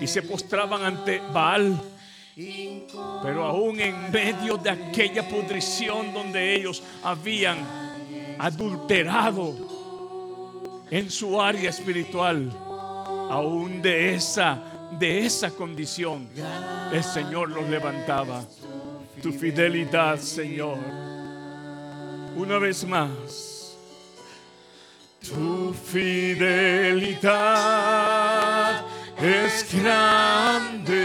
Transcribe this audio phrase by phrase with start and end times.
[0.00, 1.80] y se postraban ante Baal.
[3.22, 7.58] Pero aún en medio de aquella pudrición donde ellos habían
[8.38, 9.54] adulterado
[10.90, 12.50] en su área espiritual,
[13.30, 16.28] aún de esa de esa condición
[16.92, 18.44] el Señor los levantaba.
[19.22, 20.78] Tu fidelidad, Señor.
[22.36, 23.76] Una vez más.
[25.20, 27.22] Tu fidelidad
[29.22, 30.98] es grande.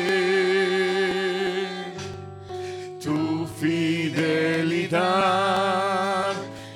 [3.02, 5.06] Tu fidelidad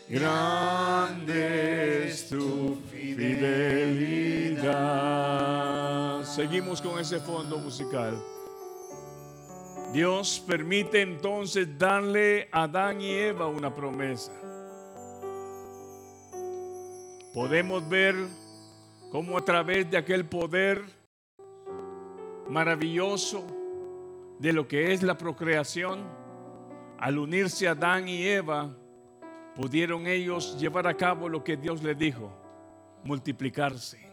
[0.08, 3.96] Grande es tu fidelidad.
[6.24, 8.22] Seguimos con ese fondo musical.
[9.94, 14.32] Dios permite entonces darle a Adán y Eva una promesa.
[17.32, 18.14] Podemos ver
[19.10, 20.84] cómo a través de aquel poder
[22.48, 23.46] maravilloso
[24.38, 26.25] de lo que es la procreación,
[26.98, 28.74] al unirse Adán y Eva,
[29.54, 32.30] pudieron ellos llevar a cabo lo que Dios les dijo,
[33.04, 34.06] multiplicarse.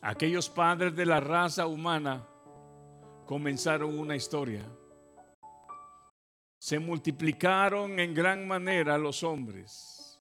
[0.00, 2.26] Aquellos padres de la raza humana
[3.24, 4.64] comenzaron una historia.
[6.58, 10.20] Se multiplicaron en gran manera los hombres.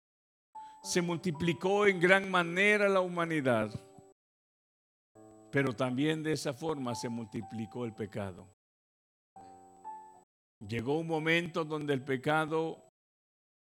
[0.83, 3.69] Se multiplicó en gran manera la humanidad.
[5.51, 8.47] Pero también de esa forma se multiplicó el pecado.
[10.67, 12.83] Llegó un momento donde el pecado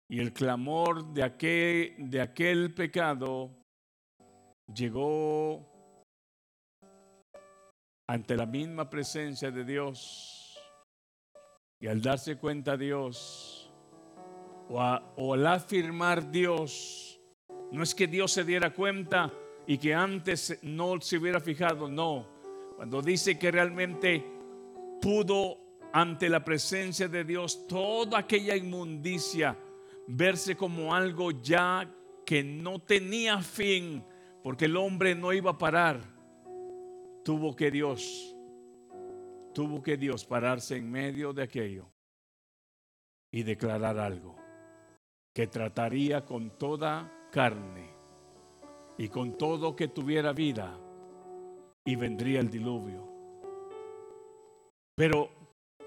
[0.09, 3.50] y el clamor de aquel, de aquel pecado
[4.72, 5.66] llegó
[8.09, 10.56] ante la misma presencia de Dios.
[11.81, 13.72] Y al darse cuenta Dios,
[14.69, 17.21] o, a- o al afirmar Dios,
[17.72, 19.32] no es que Dios se diera cuenta
[19.66, 22.26] y que antes no se hubiera fijado, no.
[22.76, 24.25] Cuando dice que realmente
[25.00, 25.59] pudo
[25.94, 29.56] ante la presencia de Dios toda aquella inmundicia
[30.09, 31.88] verse como algo ya
[32.27, 34.05] que no tenía fin,
[34.43, 36.00] porque el hombre no iba a parar
[37.25, 38.37] tuvo que Dios,
[39.55, 41.91] tuvo que Dios pararse en medio de aquello
[43.32, 44.37] y declarar algo
[45.32, 47.88] que trataría con toda carne
[48.99, 50.76] y con todo que tuviera vida
[51.84, 53.09] y vendría el diluvio.
[54.97, 55.44] Pero,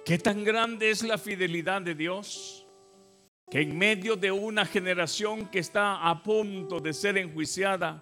[0.07, 2.65] ¿qué tan grande es la fidelidad de Dios?
[3.51, 8.01] Que en medio de una generación que está a punto de ser enjuiciada,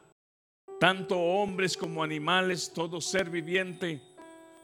[0.80, 4.04] tanto hombres como animales, todo ser viviente,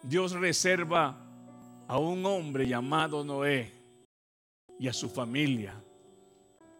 [0.04, 1.18] Dios reserva
[1.88, 3.72] a un hombre llamado Noé
[4.78, 5.74] y a su familia.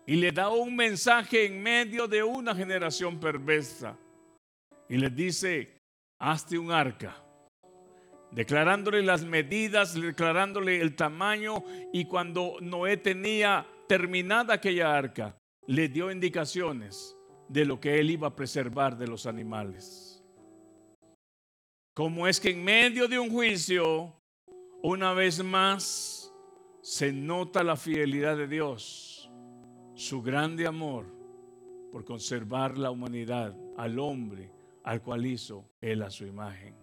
[0.06, 3.98] Y le da un mensaje en medio de una generación perversa.
[4.88, 5.82] Y les dice,
[6.20, 7.16] hazte un arca.
[8.32, 11.64] Declarándole las medidas, declarándole el tamaño.
[11.92, 15.38] Y cuando Noé tenía terminada aquella arca,
[15.68, 17.18] le dio indicaciones
[17.50, 20.24] de lo que él iba a preservar de los animales.
[21.94, 24.16] Como es que en medio de un juicio,
[24.82, 26.34] una vez más,
[26.82, 29.30] se nota la fidelidad de Dios,
[29.94, 31.06] su grande amor
[31.92, 34.52] por conservar la humanidad, al hombre
[34.84, 36.81] al cual hizo él a su imagen.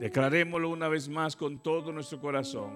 [0.00, 2.70] Declarémoslo una vez más con todo nuestro corazón.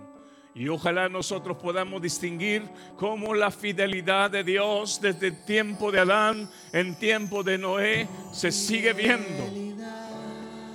[0.55, 6.51] Y ojalá nosotros podamos distinguir cómo la fidelidad de Dios desde el tiempo de Adán,
[6.71, 9.83] en tiempo de Noé, se sigue viendo.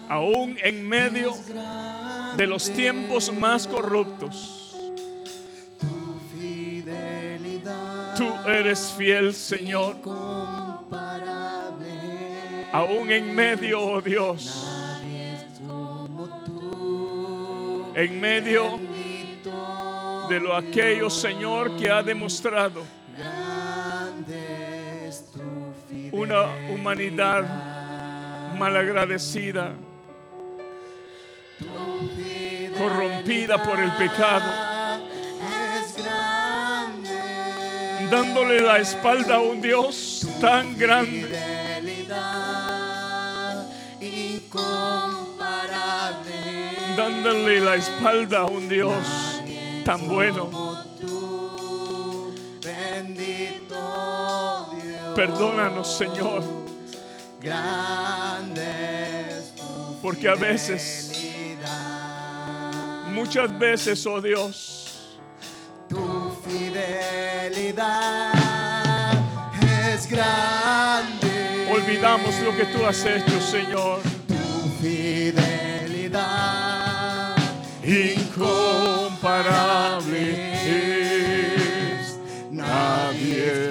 [0.10, 1.36] Aún en medio
[2.36, 4.76] de los tiempos más corruptos.
[8.18, 9.98] Tú eres fiel, Señor.
[12.72, 14.69] Aún en medio, oh Dios.
[18.00, 18.80] En medio
[20.30, 22.86] de lo aquello, Señor, que ha demostrado
[26.14, 26.44] una
[26.74, 27.44] humanidad
[28.58, 29.74] malagradecida,
[32.78, 34.50] corrompida por el pecado,
[38.10, 41.38] dándole la espalda a un Dios tan grande.
[47.00, 49.42] Dándole la espalda a un Dios
[49.86, 50.50] tan bueno.
[55.16, 56.44] Perdónanos, Señor.
[60.02, 61.14] Porque a veces,
[63.14, 65.18] muchas veces, oh Dios,
[65.88, 68.34] tu fidelidad
[69.94, 71.70] es grande.
[71.72, 74.02] olvidamos lo que tú has hecho, Señor.
[74.28, 74.36] Tu
[74.82, 75.49] fidelidad
[77.90, 79.18] Incomparable
[81.98, 82.20] es.
[82.52, 83.69] Nadie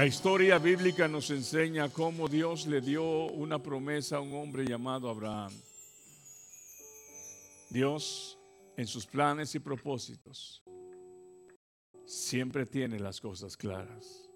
[0.00, 5.10] La historia bíblica nos enseña cómo Dios le dio una promesa a un hombre llamado
[5.10, 5.52] Abraham.
[7.68, 8.38] Dios,
[8.78, 10.62] en sus planes y propósitos,
[12.06, 14.26] siempre tiene las cosas claras.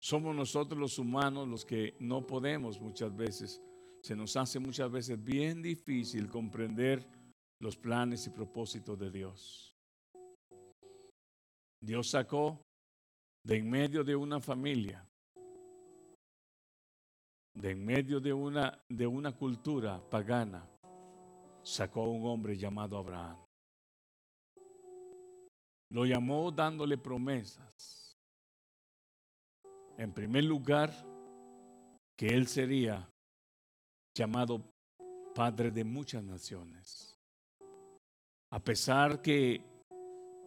[0.00, 3.60] Somos nosotros los humanos los que no podemos muchas veces,
[4.00, 7.04] se nos hace muchas veces bien difícil comprender
[7.58, 9.74] los planes y propósitos de Dios.
[11.80, 12.62] Dios sacó
[13.44, 15.06] de en medio de una familia,
[17.54, 20.66] de en medio de una, de una cultura pagana,
[21.62, 23.38] sacó un hombre llamado Abraham.
[25.90, 28.16] Lo llamó dándole promesas.
[29.98, 30.90] En primer lugar,
[32.16, 33.08] que él sería
[34.14, 34.72] llamado
[35.34, 37.18] padre de muchas naciones.
[38.50, 39.71] A pesar que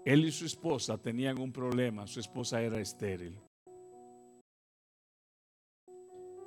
[0.05, 3.39] él y su esposa tenían un problema, su esposa era estéril.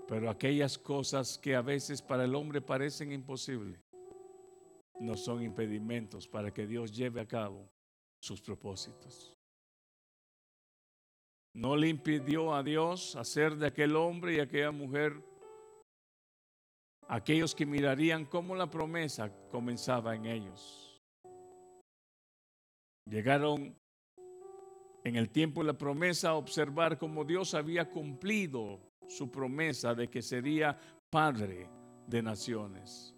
[0.07, 3.81] Pero aquellas cosas que a veces para el hombre parecen imposibles,
[5.01, 7.69] no son impedimentos para que Dios lleve a cabo
[8.21, 9.37] sus propósitos.
[11.55, 15.21] No le impidió a Dios hacer de aquel hombre y aquella mujer
[17.09, 20.88] aquellos que mirarían cómo la promesa comenzaba en ellos.
[23.09, 23.75] Llegaron
[25.05, 30.09] en el tiempo de la promesa a observar cómo Dios había cumplido su promesa de
[30.09, 30.79] que sería
[31.09, 31.71] padre
[32.07, 33.15] de naciones.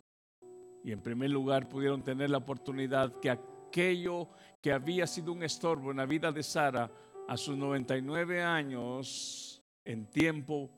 [0.85, 4.29] Y en primer lugar pudieron tener la oportunidad que aquello
[4.63, 6.91] que había sido un estorbo en la vida de Sara
[7.29, 10.71] a sus 99 años, en tiempo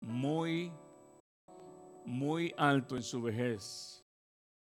[0.00, 0.72] muy,
[2.04, 4.04] muy alto en su vejez,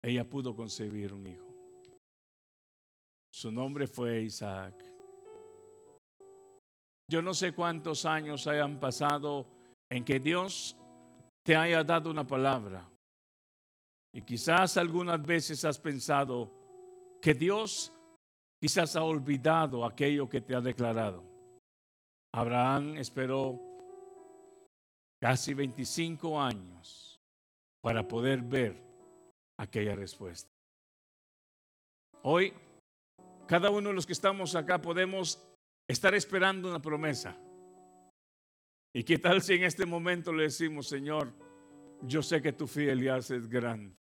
[0.02, 1.49] ella pudo concebir un hijo.
[3.32, 4.74] Su nombre fue Isaac.
[7.10, 9.48] Yo no sé cuántos años hayan pasado
[9.90, 10.78] en que Dios
[11.44, 12.88] te haya dado una palabra.
[14.14, 16.52] Y quizás algunas veces has pensado
[17.22, 17.92] que Dios
[18.60, 21.24] quizás ha olvidado aquello que te ha declarado.
[22.34, 23.60] Abraham esperó
[25.20, 27.20] casi 25 años
[27.82, 28.76] para poder ver
[29.58, 30.50] aquella respuesta.
[32.24, 32.54] Hoy,
[33.50, 35.42] cada uno de los que estamos acá podemos
[35.88, 37.36] estar esperando una promesa.
[38.94, 41.34] ¿Y qué tal si en este momento le decimos, Señor,
[42.04, 43.98] yo sé que tu fidelidad es grande?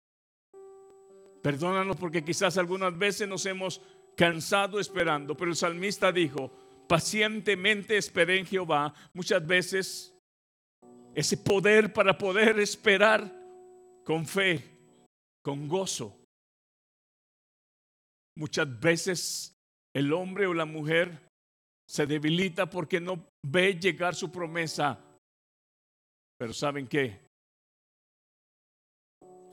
[1.43, 3.83] Perdónanos porque quizás algunas veces nos hemos
[4.17, 6.51] cansado esperando, pero el salmista dijo,
[6.89, 8.95] pacientemente esperé en Jehová.
[9.13, 10.17] Muchas veces
[11.13, 13.31] ese poder para poder esperar
[14.03, 14.65] con fe,
[15.43, 16.24] con gozo.
[18.37, 19.55] Muchas veces
[19.93, 21.29] el hombre o la mujer
[21.87, 24.99] se debilita porque no ve llegar su promesa.
[26.37, 27.25] Pero ¿saben qué?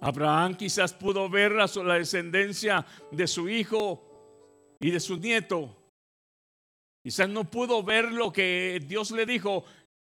[0.00, 5.76] Abraham quizás pudo ver la, descendencia de su hijo y de su nieto.
[7.04, 9.64] Quizás no pudo ver lo que Dios le dijo.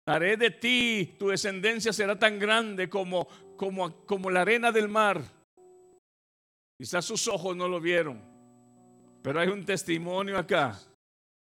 [0.08, 5.22] Haré de ti, tu descendencia será tan grande como, como, como la arena del mar.
[6.78, 8.35] Quizás sus ojos no lo vieron.
[9.26, 10.80] Pero hay un testimonio acá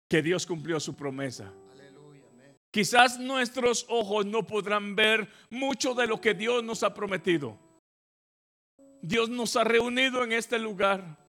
[0.10, 1.54] que Dios cumplió su promesa.
[2.74, 7.56] Quizás nuestros ojos no podrán ver mucho de lo que Dios nos ha prometido.
[9.00, 11.30] Dios nos ha reunido en este lugar.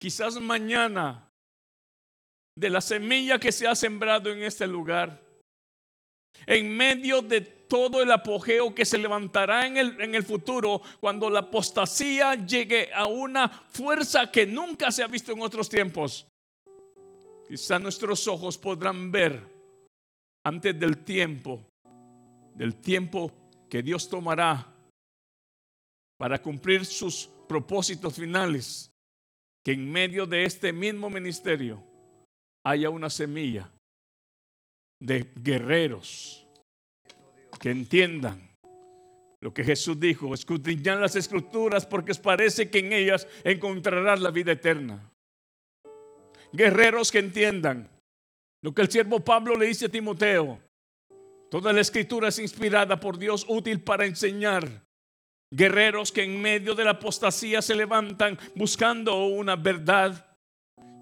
[0.00, 1.30] Quizás mañana,
[2.58, 5.22] de la semilla que se ha sembrado en este lugar,
[6.44, 11.30] en medio de todo el apogeo que se levantará en el, en el futuro, cuando
[11.30, 16.26] la apostasía llegue a una fuerza que nunca se ha visto en otros tiempos,
[17.48, 19.40] quizá nuestros ojos podrán ver
[20.44, 21.64] antes del tiempo,
[22.56, 23.30] del tiempo
[23.70, 24.66] que Dios tomará
[26.18, 28.90] para cumplir sus propósitos finales,
[29.64, 31.80] que en medio de este mismo ministerio
[32.66, 33.70] haya una semilla
[35.00, 36.39] de guerreros
[37.60, 38.50] que entiendan
[39.40, 44.52] lo que Jesús dijo, escudriñad las escrituras porque parece que en ellas encontrarás la vida
[44.52, 45.10] eterna.
[46.52, 47.88] Guerreros que entiendan
[48.62, 50.58] lo que el siervo Pablo le dice a Timoteo.
[51.50, 54.84] Toda la escritura es inspirada por Dios, útil para enseñar.
[55.50, 60.29] Guerreros que en medio de la apostasía se levantan buscando una verdad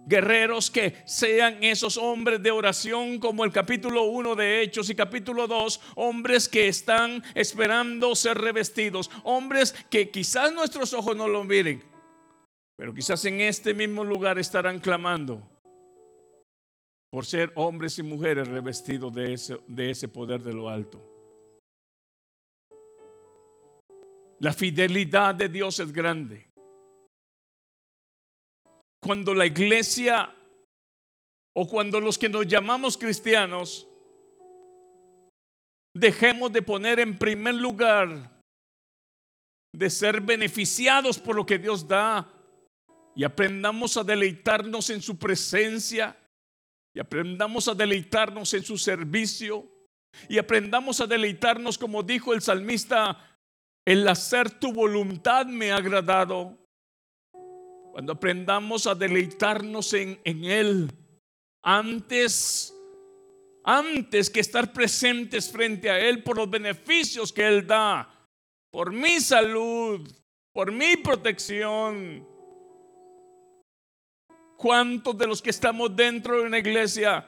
[0.09, 5.47] guerreros que sean esos hombres de oración como el capítulo 1 de Hechos y capítulo
[5.47, 11.83] 2, hombres que están esperando ser revestidos, hombres que quizás nuestros ojos no lo miren,
[12.77, 15.47] pero quizás en este mismo lugar estarán clamando
[17.11, 21.05] por ser hombres y mujeres revestidos de ese, de ese poder de lo alto.
[24.41, 26.48] La fidelidad de Dios es grande
[29.09, 30.31] cuando la iglesia
[31.57, 33.89] o cuando los que nos llamamos cristianos
[35.95, 38.43] dejemos de poner en primer lugar
[39.75, 42.31] de ser beneficiados por lo que Dios da
[43.17, 46.15] y aprendamos a deleitarnos en su presencia
[46.95, 49.67] y aprendamos a deleitarnos en su servicio
[50.29, 53.39] y aprendamos a deleitarnos como dijo el salmista,
[53.87, 56.68] el hacer tu voluntad me ha agradado.
[57.93, 60.93] Cuando aprendamos a deleitarnos en, en Él,
[61.63, 62.75] antes,
[63.65, 68.09] antes que estar presentes frente a Él por los beneficios que Él da,
[68.71, 70.09] por mi salud,
[70.53, 72.27] por mi protección.
[74.57, 77.27] ¿Cuántos de los que estamos dentro de una iglesia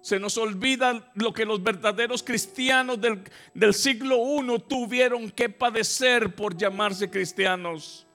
[0.00, 6.34] se nos olvida lo que los verdaderos cristianos del, del siglo I tuvieron que padecer
[6.34, 8.05] por llamarse cristianos?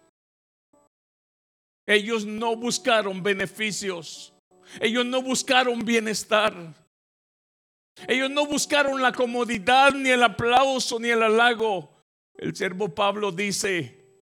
[1.91, 4.33] Ellos no buscaron beneficios.
[4.79, 6.53] Ellos no buscaron bienestar.
[8.07, 11.93] Ellos no buscaron la comodidad, ni el aplauso, ni el halago.
[12.37, 14.21] El siervo Pablo dice,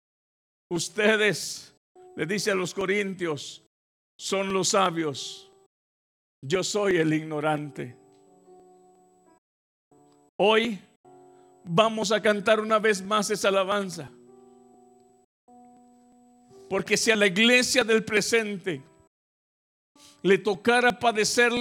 [0.69, 1.75] ustedes,
[2.15, 3.63] le dice a los corintios,
[4.15, 5.51] son los sabios.
[6.43, 7.97] Yo soy el ignorante.
[10.37, 10.79] Hoy
[11.63, 14.11] vamos a cantar una vez más esa alabanza.
[16.69, 18.81] Porque si a la iglesia del presente
[20.23, 21.51] le tocara padecer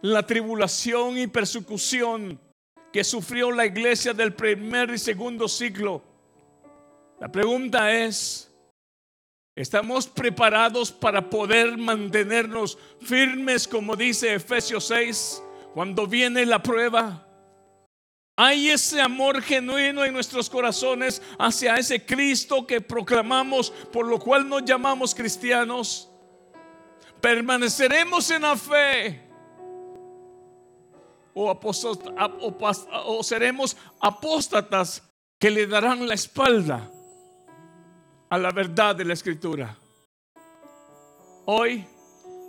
[0.00, 2.40] la tribulación y persecución
[2.92, 6.02] que sufrió la iglesia del primer y segundo siglo,
[7.20, 8.50] la pregunta es,
[9.54, 15.42] ¿estamos preparados para poder mantenernos firmes como dice Efesios 6
[15.74, 17.26] cuando viene la prueba?
[18.36, 24.48] Hay ese amor genuino en nuestros corazones hacia ese Cristo que proclamamos, por lo cual
[24.48, 26.10] nos llamamos cristianos.
[27.20, 29.22] Permaneceremos en la fe.
[31.34, 31.50] O,
[33.06, 35.02] o, seremos apóstatas
[35.38, 36.90] que le darán la espalda
[38.28, 39.76] a la verdad de la escritura.
[41.44, 41.86] Hoy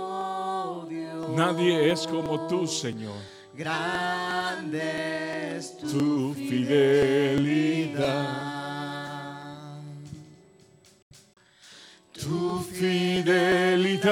[0.89, 1.29] Dios.
[1.35, 3.33] Nadie es como tú, Señor.
[3.55, 7.43] Grande es tu fidelidad.
[12.23, 14.05] Tu fidelidad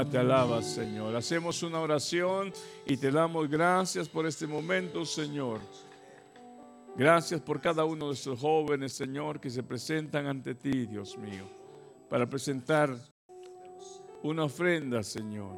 [0.05, 1.15] te alaba, Señor.
[1.17, 2.53] Hacemos una oración
[2.87, 5.61] y te damos gracias por este momento, Señor.
[6.97, 11.45] Gracias por cada uno de estos jóvenes, Señor, que se presentan ante ti, Dios mío,
[12.09, 12.97] para presentar
[14.23, 15.57] una ofrenda, Señor.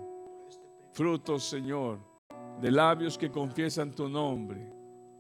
[0.92, 1.98] Frutos, Señor,
[2.60, 4.72] de labios que confiesan tu nombre.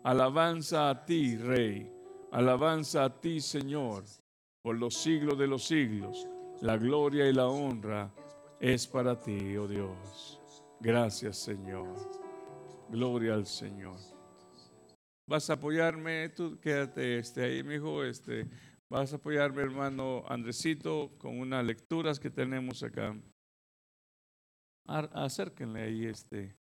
[0.04, 1.92] Alabanza a ti, Rey.
[2.32, 4.04] Alabanza a ti, Señor,
[4.62, 6.26] por los siglos de los siglos.
[6.62, 8.10] La gloria y la honra
[8.60, 10.40] es para ti, oh Dios.
[10.80, 11.94] Gracias, Señor.
[12.88, 13.98] Gloria al Señor.
[15.28, 18.04] Vas a apoyarme, tú quédate este, ahí, mi hijo.
[18.04, 18.46] Este,
[18.88, 23.16] vas a apoyarme, hermano Andresito, con unas lecturas que tenemos acá.
[24.86, 26.54] Acérquenle ahí, este.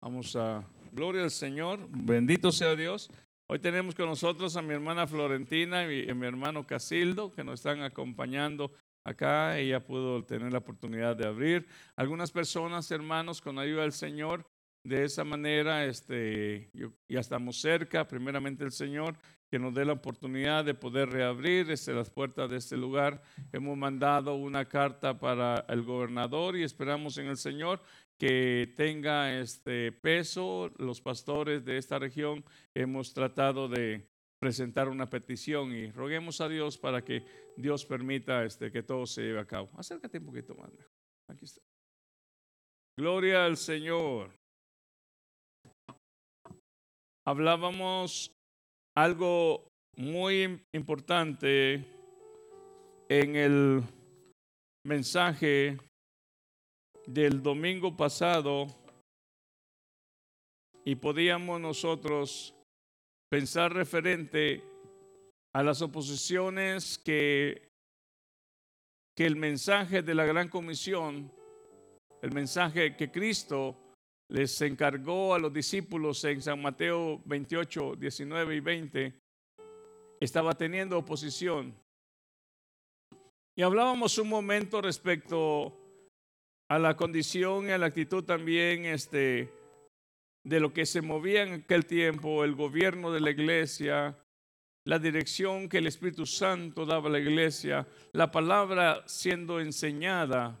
[0.00, 0.66] Vamos a.
[0.92, 1.86] Gloria al Señor.
[1.90, 3.08] Bendito sea Dios.
[3.50, 7.60] Hoy tenemos con nosotros a mi hermana Florentina y y mi hermano Casildo, que nos
[7.60, 8.72] están acompañando
[9.04, 9.58] acá.
[9.58, 11.66] Ella pudo tener la oportunidad de abrir.
[11.96, 14.46] Algunas personas, hermanos, con ayuda del Señor,
[14.84, 16.70] de esa manera, este,
[17.08, 19.18] ya estamos cerca, primeramente el Señor,
[19.50, 23.22] que nos dé la oportunidad de poder reabrir este, las puertas de este lugar.
[23.52, 27.82] Hemos mandado una carta para el gobernador y esperamos en el Señor
[28.18, 30.70] que tenga este peso.
[30.78, 34.08] Los pastores de esta región hemos tratado de
[34.40, 37.24] presentar una petición y roguemos a Dios para que
[37.56, 39.68] Dios permita este, que todo se lleve a cabo.
[39.76, 40.70] Acércate un poquito más.
[40.70, 40.90] mejor.
[41.30, 41.60] Aquí está.
[42.98, 44.30] Gloria al Señor.
[47.26, 48.32] Hablábamos
[48.96, 51.84] algo muy im- importante
[53.08, 53.82] en el
[54.86, 55.76] mensaje
[57.06, 58.66] del domingo pasado
[60.84, 62.54] y podíamos nosotros
[63.30, 64.62] pensar referente
[65.54, 67.68] a las oposiciones que,
[69.16, 71.32] que el mensaje de la gran comisión,
[72.22, 73.76] el mensaje que Cristo
[74.30, 79.20] les encargó a los discípulos en San Mateo 28, 19 y 20,
[80.20, 81.74] estaba teniendo oposición.
[83.56, 85.76] Y hablábamos un momento respecto
[86.70, 89.50] a la condición y a la actitud también este,
[90.48, 94.16] de lo que se movía en aquel tiempo, el gobierno de la iglesia,
[94.84, 100.58] la dirección que el Espíritu Santo daba a la iglesia, la palabra siendo enseñada.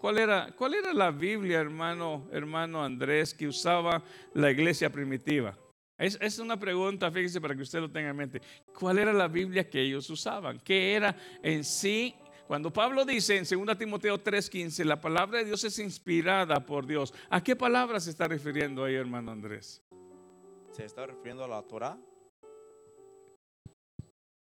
[0.00, 4.02] ¿Cuál era, cuál era la Biblia, hermano, hermano Andrés, que usaba
[4.34, 5.56] la iglesia primitiva?
[5.96, 8.42] Es, es una pregunta, fíjese, para que usted lo tenga en mente.
[8.76, 10.58] ¿Cuál era la Biblia que ellos usaban?
[10.58, 12.16] ¿Qué era en sí?
[12.50, 17.14] Cuando Pablo dice en 2 Timoteo 3:15, la palabra de Dios es inspirada por Dios.
[17.28, 19.80] ¿A qué palabra se está refiriendo ahí, hermano Andrés?
[20.72, 21.96] Se está refiriendo a la Torah.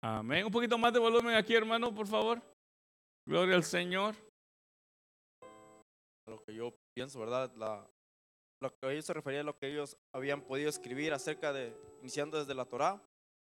[0.02, 0.46] Amén.
[0.46, 2.40] Un poquito más de volumen aquí, hermano, por favor.
[3.28, 4.14] Gloria al Señor.
[6.26, 7.54] lo que yo pienso, ¿verdad?
[7.56, 7.86] La,
[8.62, 12.38] lo que ellos se refería a lo que ellos habían podido escribir acerca de, iniciando
[12.38, 13.02] desde la Torá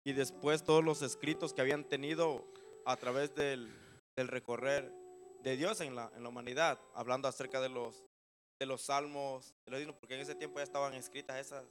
[0.07, 2.45] y después todos los escritos que habían tenido
[2.85, 3.73] a través del,
[4.17, 4.93] del recorrer
[5.43, 8.05] de Dios en la, en la humanidad, hablando acerca de los,
[8.59, 11.65] de los salmos, de los porque en ese tiempo ya estaban escritas esas,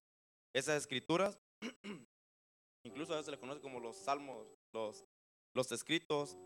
[0.54, 1.40] esas escrituras.
[2.86, 5.06] Incluso a veces se les conoce como los salmos, los,
[5.54, 6.38] los escritos,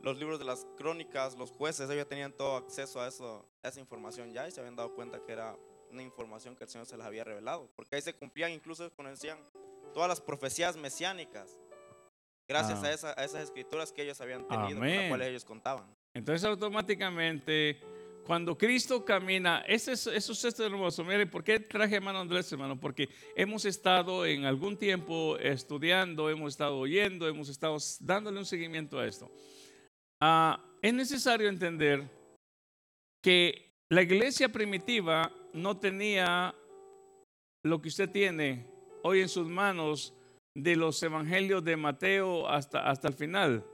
[0.00, 3.80] los libros de las crónicas, los jueces, ellos tenían todo acceso a, eso, a esa
[3.80, 5.56] información ya y se habían dado cuenta que era
[5.90, 7.70] una información que el Señor se les había revelado.
[7.76, 9.38] Porque ahí se cumplían, incluso conocían
[9.92, 11.58] todas las profecías mesiánicas.
[12.48, 12.86] Gracias Ah.
[12.86, 14.96] a, esa- a esas escrituras que ellos habían tenido, con Amén.
[15.00, 15.86] las cuales ellos contaban.
[16.14, 17.80] Entonces automáticamente,
[18.26, 21.02] cuando Cristo camina, ese es, eso es hermoso.
[21.04, 22.78] Mire, ¿por qué traje a hermano Andrés, hermano?
[22.78, 28.98] Porque hemos estado en algún tiempo estudiando, hemos estado oyendo, hemos estado dándole un seguimiento
[28.98, 29.30] a esto.
[30.20, 32.08] Ah, es necesario entender
[33.22, 36.54] que la iglesia primitiva no tenía
[37.64, 38.66] lo que usted tiene
[39.02, 40.14] hoy en sus manos
[40.54, 43.66] de los evangelios de Mateo hasta, hasta el final.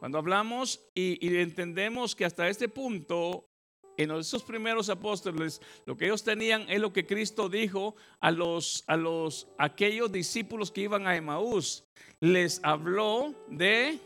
[0.00, 3.48] Cuando hablamos y, y entendemos que hasta este punto,
[3.96, 8.84] en esos primeros apóstoles, lo que ellos tenían es lo que Cristo dijo a los,
[8.86, 11.84] a los aquellos discípulos que iban a Emaús.
[12.20, 14.00] Les habló de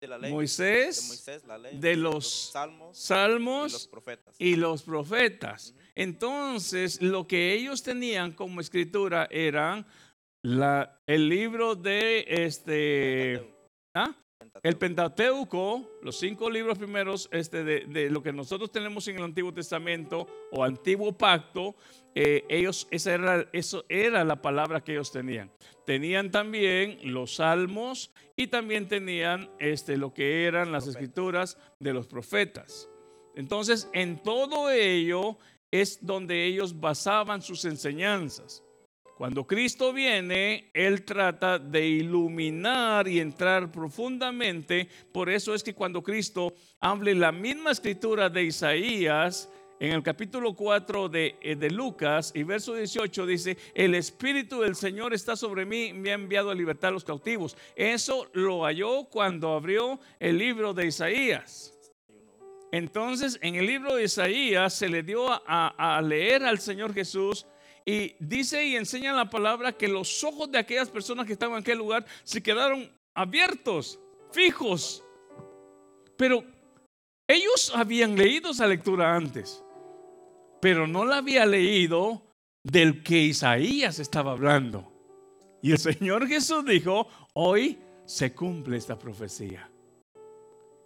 [0.00, 2.52] De la ley, de Moisés, Moisés, la ley, de los
[2.92, 4.36] salmos y los profetas.
[4.38, 5.70] y los profetas.
[5.70, 5.80] Ujú.
[5.94, 9.86] Entonces, lo que ellos tenían como escritura eran
[10.42, 13.54] la, el libro de este.
[13.94, 14.14] ¿ah?
[14.62, 19.22] el Pentateuco, los cinco libros primeros este, de, de lo que nosotros tenemos en el
[19.24, 21.76] Antiguo Testamento o Antiguo Pacto,
[22.14, 25.50] eh, ellos, esa era, eso era la palabra que ellos tenían.
[25.86, 32.06] Tenían también los salmos y también tenían este, lo que eran las escrituras de los
[32.06, 32.88] profetas.
[33.36, 35.38] Entonces, en todo ello
[35.70, 38.64] es donde ellos basaban sus enseñanzas.
[39.20, 44.88] Cuando Cristo viene, Él trata de iluminar y entrar profundamente.
[45.12, 50.54] Por eso es que cuando Cristo hable la misma escritura de Isaías, en el capítulo
[50.54, 55.66] 4 de, eh, de Lucas y verso 18 dice, el Espíritu del Señor está sobre
[55.66, 57.58] mí, me ha enviado a libertar a los cautivos.
[57.76, 61.74] Eso lo halló cuando abrió el libro de Isaías.
[62.72, 66.94] Entonces, en el libro de Isaías se le dio a, a- a leer al Señor
[66.94, 67.44] Jesús
[67.90, 71.62] y dice y enseña la palabra que los ojos de aquellas personas que estaban en
[71.62, 73.98] aquel lugar se quedaron abiertos,
[74.30, 75.02] fijos.
[76.16, 76.44] Pero
[77.26, 79.64] ellos habían leído esa lectura antes,
[80.60, 82.22] pero no la había leído
[82.62, 84.86] del que Isaías estaba hablando.
[85.60, 89.68] Y el Señor Jesús dijo, hoy se cumple esta profecía.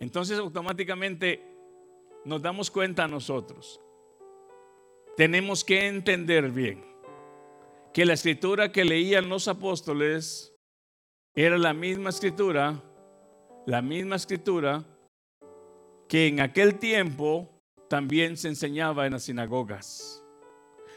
[0.01, 1.43] Entonces automáticamente
[2.25, 3.79] nos damos cuenta nosotros.
[5.19, 6.94] Tenemos que entender bien
[7.95, 10.53] que la escritura que leían los apóstoles
[11.35, 12.83] era la misma escritura,
[13.67, 14.85] la misma escritura
[16.09, 17.49] que en aquel tiempo
[17.89, 20.21] también se enseñaba en las sinagogas.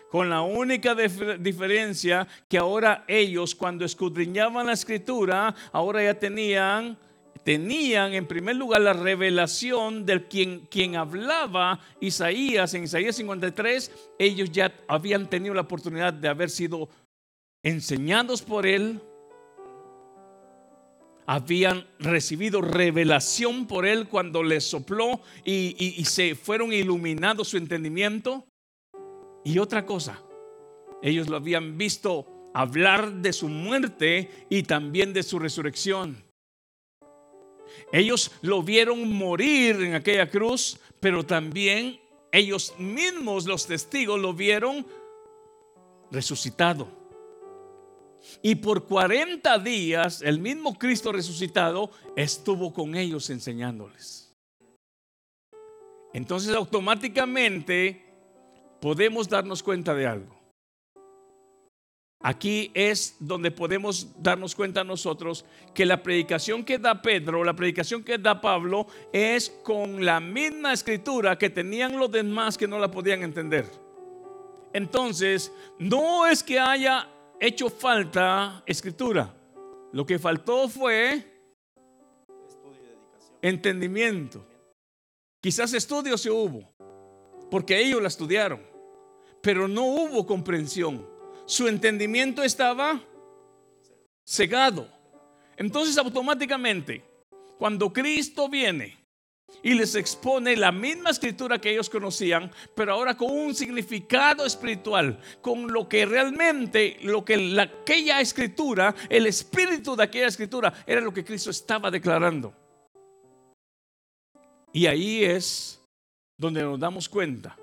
[0.10, 6.98] Con la única dif- diferencia que ahora ellos cuando escudriñaban la escritura, ahora ya tenían
[7.48, 14.74] tenían en primer lugar la revelación del quien, hablaba Isaías en Isaías 53, ellos ya
[14.86, 16.90] habían tenido la oportunidad de haber sido
[17.64, 19.00] enseñados por él,
[21.26, 27.56] habían recibido revelación por él cuando les sopló y, y- y se fueron iluminados su
[27.56, 28.46] entendimiento.
[29.46, 30.22] Y otra cosa,
[31.02, 36.27] ellos lo habían visto hablar de su muerte y también de su resurrección.
[37.92, 42.00] Ellos lo vieron morir en aquella cruz, pero también
[42.32, 44.86] ellos mismos, los testigos, lo vieron
[46.12, 46.88] resucitado.
[48.42, 54.36] Y por 40 días el mismo Cristo resucitado estuvo con ellos enseñándoles.
[56.14, 58.04] Entonces automáticamente
[58.82, 60.37] podemos darnos cuenta de algo.
[62.20, 68.04] Aquí es donde podemos darnos cuenta nosotros que la predicación que da Pedro, la predicación
[68.04, 72.90] que da Pablo, es con la misma escritura que tenían los demás que no la
[72.90, 73.70] podían entender.
[74.74, 77.08] Entonces, no es que haya
[77.40, 79.34] hecho falta escritura.
[79.92, 81.24] Lo que faltó fue
[83.42, 84.46] entendimiento.
[85.40, 86.74] Quizás estudio se hubo,
[87.52, 88.62] porque ellos la estudiaron,
[89.42, 91.17] pero no hubo comprensión.
[91.48, 93.02] Su entendimiento estaba
[94.26, 94.88] cegado.
[95.56, 97.04] Entonces automáticamente,
[97.58, 98.98] cuando Cristo viene
[99.64, 105.20] y les expone la misma escritura que ellos conocían, pero ahora con un significado espiritual,
[105.42, 111.00] con lo que realmente, lo que la- aquella escritura, el espíritu de aquella escritura, era
[111.00, 112.54] lo que Cristo estaba declarando.
[114.74, 115.82] Y ahí es
[116.38, 117.58] donde nos damos cuenta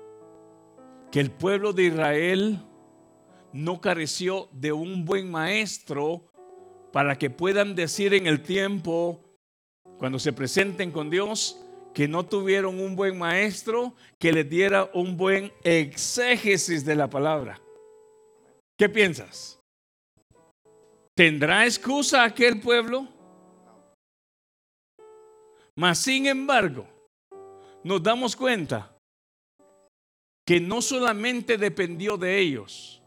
[1.12, 2.59] que el pueblo de Israel
[3.55, 6.25] no careció de un buen maestro
[6.93, 9.21] para que puedan decir en el tiempo,
[9.97, 11.64] cuando se presenten con Dios,
[11.95, 17.61] que no tuvieron un buen maestro que les diera un buen exégesis de la palabra.
[18.77, 19.61] ¿Qué piensas?
[21.14, 23.07] ¿Tendrá excusa aquel pueblo?
[25.77, 26.88] Mas sin embargo,
[27.85, 28.97] nos damos cuenta
[30.45, 33.01] que no solamente dependió de ellos,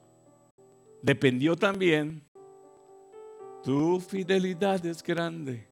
[1.02, 2.28] dependió también,
[3.64, 5.70] tu fidelidad es grande.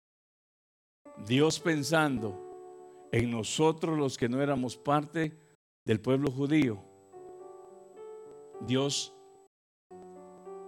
[1.25, 5.37] Dios pensando en nosotros los que no éramos parte
[5.85, 6.79] del pueblo judío,
[8.61, 9.13] Dios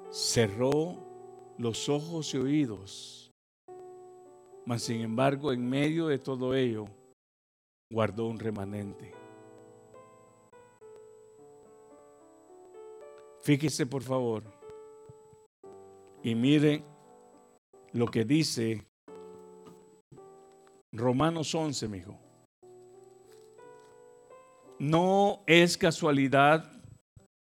[0.09, 3.31] cerró los ojos y oídos,
[4.65, 6.85] mas sin embargo en medio de todo ello
[7.91, 9.16] guardó un remanente.
[13.47, 14.43] Fíjese por favor
[16.21, 16.83] y mire
[17.93, 18.83] lo que dice
[20.91, 22.19] Romanos 11, mi hijo.
[24.79, 26.69] No es casualidad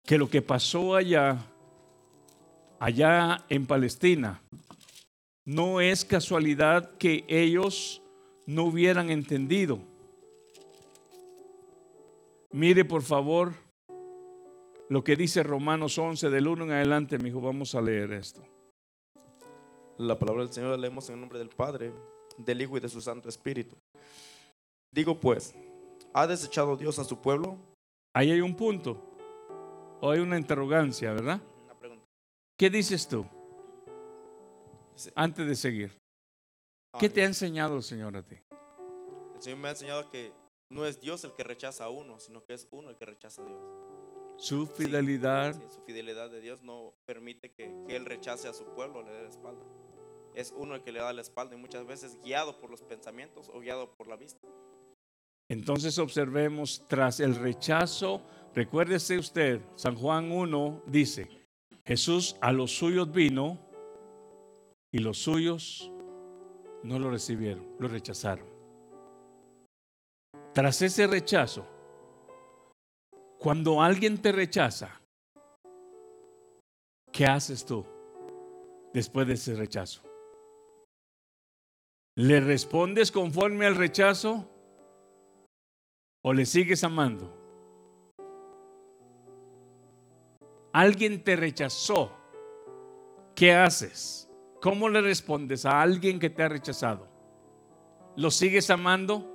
[0.06, 1.44] que lo que pasó allá,
[2.80, 4.40] allá en Palestina,
[5.44, 8.00] no es casualidad que ellos
[8.46, 9.78] no hubieran entendido.
[12.50, 13.61] Mire por favor
[14.92, 18.42] lo que dice Romanos 11 del 1 en adelante, mi hijo, vamos a leer esto.
[19.96, 21.94] La palabra del Señor la leemos en el nombre del Padre,
[22.36, 23.74] del Hijo y de su Santo Espíritu.
[24.92, 25.54] Digo pues,
[26.12, 27.56] ¿ha desechado Dios a su pueblo?
[28.14, 29.02] Ahí hay un punto,
[30.02, 31.40] o hay una interrogancia, ¿verdad?
[31.64, 32.04] Una pregunta.
[32.58, 33.24] ¿Qué dices tú
[35.14, 35.96] antes de seguir?
[36.92, 38.36] Ah, ¿Qué te ha enseñado el Señor a ti?
[39.36, 40.34] El Señor me ha enseñado que
[40.68, 43.40] no es Dios el que rechaza a uno, sino que es uno el que rechaza
[43.40, 43.81] a Dios.
[44.36, 45.54] Su fidelidad.
[45.54, 49.12] Sí, su fidelidad de Dios no permite que, que Él rechace a su pueblo, le
[49.12, 49.64] dé la espalda.
[50.34, 53.50] Es uno el que le da la espalda y muchas veces guiado por los pensamientos
[53.52, 54.46] o guiado por la vista.
[55.48, 58.22] Entonces observemos, tras el rechazo,
[58.54, 61.28] recuérdese usted, San Juan 1 dice,
[61.84, 63.58] Jesús a los suyos vino
[64.90, 65.92] y los suyos
[66.82, 68.46] no lo recibieron, lo rechazaron.
[70.54, 71.66] Tras ese rechazo,
[73.42, 75.00] cuando alguien te rechaza,
[77.10, 77.84] ¿qué haces tú
[78.94, 80.00] después de ese rechazo?
[82.14, 84.48] ¿Le respondes conforme al rechazo
[86.22, 87.36] o le sigues amando?
[90.72, 92.12] Alguien te rechazó.
[93.34, 94.30] ¿Qué haces?
[94.60, 97.08] ¿Cómo le respondes a alguien que te ha rechazado?
[98.14, 99.28] ¿Lo sigues amando?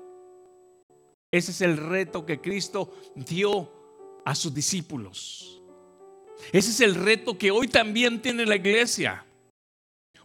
[1.29, 3.76] Ese es el reto que Cristo dio
[4.27, 5.61] a sus discípulos.
[6.51, 9.25] Ese es el reto que hoy también tiene la iglesia.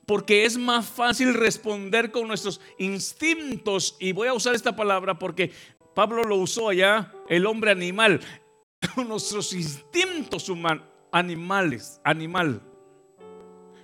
[0.07, 3.97] Porque es más fácil responder con nuestros instintos.
[4.01, 5.53] Y voy a usar esta palabra porque
[5.95, 8.21] Pablo lo usó allá, el hombre animal.
[8.97, 12.61] Con nuestros instintos humanos, animales, animal.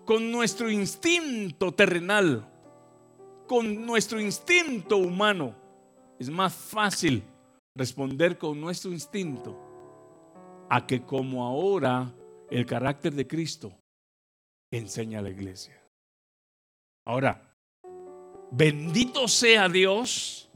[0.05, 2.45] Con nuestro instinto terrenal.
[3.47, 5.55] Con nuestro instinto humano.
[6.19, 7.23] Es más fácil
[7.77, 9.68] responder con nuestro instinto
[10.69, 12.13] a que como ahora
[12.51, 13.73] el carácter de Cristo
[14.71, 15.81] enseña a la iglesia.
[17.07, 17.55] Ahora,
[18.51, 20.51] bendito sea Dios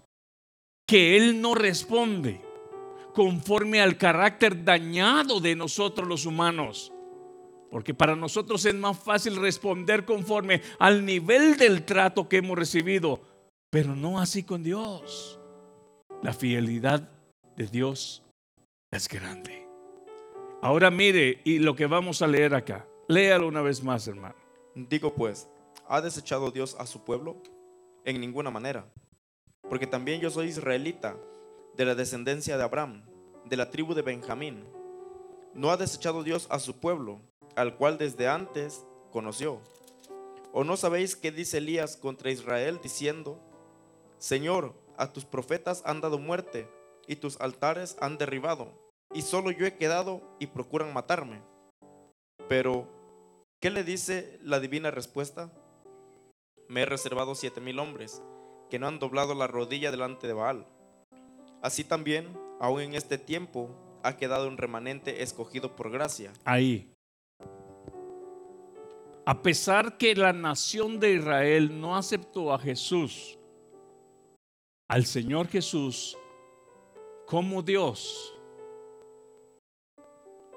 [0.86, 2.40] que Él no responde
[3.14, 6.92] conforme al carácter dañado de nosotros los humanos.
[7.70, 13.22] Porque para nosotros es más fácil responder conforme al nivel del trato que hemos recibido,
[13.70, 15.38] pero no así con Dios.
[16.22, 17.08] La fidelidad
[17.56, 18.22] de Dios
[18.90, 19.61] es grande.
[20.64, 22.86] Ahora mire y lo que vamos a leer acá.
[23.08, 24.36] Léalo una vez más, hermano.
[24.76, 25.48] Digo pues,
[25.88, 27.36] ¿ha desechado Dios a su pueblo?
[28.04, 28.86] En ninguna manera.
[29.68, 31.16] Porque también yo soy israelita,
[31.76, 33.02] de la descendencia de Abraham,
[33.44, 34.64] de la tribu de Benjamín.
[35.52, 37.20] ¿No ha desechado Dios a su pueblo,
[37.56, 39.60] al cual desde antes conoció?
[40.52, 43.40] ¿O no sabéis qué dice Elías contra Israel diciendo,
[44.18, 46.68] Señor, a tus profetas han dado muerte
[47.08, 48.81] y tus altares han derribado,
[49.14, 51.42] y solo yo he quedado y procuran matarme?
[52.48, 52.88] Pero,
[53.60, 55.52] ¿qué le dice la divina respuesta?
[56.68, 58.22] Me he reservado siete mil hombres
[58.70, 60.66] que no han doblado la rodilla delante de Baal.
[61.60, 62.26] Así también,
[62.58, 63.70] aún en este tiempo,
[64.02, 66.32] ha quedado un remanente escogido por gracia.
[66.44, 66.92] Ahí.
[69.24, 73.38] A pesar que la nación de Israel no aceptó a Jesús,
[74.88, 76.16] al Señor Jesús,
[77.26, 78.31] como Dios,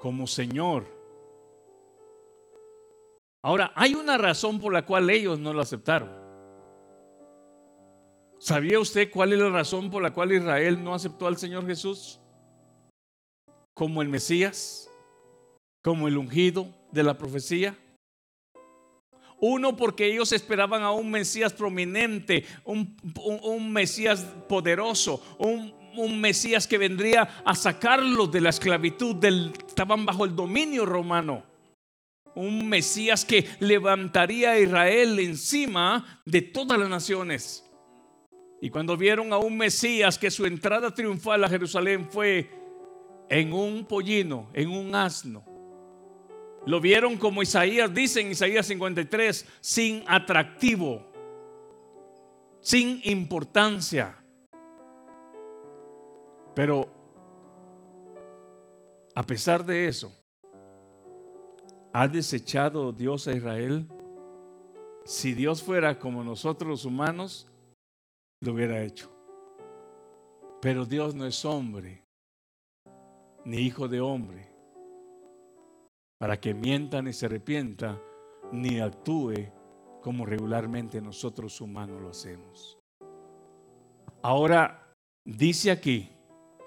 [0.06, 0.86] como Señor.
[3.42, 6.08] Ahora, hay una razón por la cual ellos no lo aceptaron.
[8.38, 12.20] ¿Sabía usted cuál es la razón por la cual Israel no aceptó al Señor Jesús
[13.74, 14.88] como el Mesías,
[15.82, 17.76] como el ungido de la profecía?
[19.40, 22.96] Uno, porque ellos esperaban a un Mesías prominente, un,
[23.42, 30.06] un- Mesías poderoso, un, un Mesías que vendría a sacarlos de la esclavitud, del, estaban
[30.06, 31.44] bajo el dominio romano.
[32.34, 37.64] Un Mesías que levantaría a Israel encima de todas las naciones.
[38.60, 42.50] Y cuando vieron a un Mesías que su entrada triunfal a Jerusalén fue
[43.28, 45.44] en un pollino, en un asno,
[46.66, 51.06] lo vieron como Isaías dice en Isaías 53, sin atractivo,
[52.60, 54.18] sin importancia.
[56.56, 56.88] Pero
[59.14, 60.12] a pesar de eso,
[61.92, 63.86] ¿ha desechado Dios a Israel?
[65.04, 67.46] Si Dios fuera como nosotros los humanos,
[68.40, 69.08] lo hubiera hecho.
[70.60, 72.02] Pero Dios no es hombre,
[73.44, 74.56] ni hijo de hombre
[76.18, 78.00] para que mienta ni se arrepienta,
[78.52, 79.34] ni actúe
[80.00, 82.78] como regularmente nosotros humanos lo hacemos.
[84.22, 86.10] Ahora, dice aquí,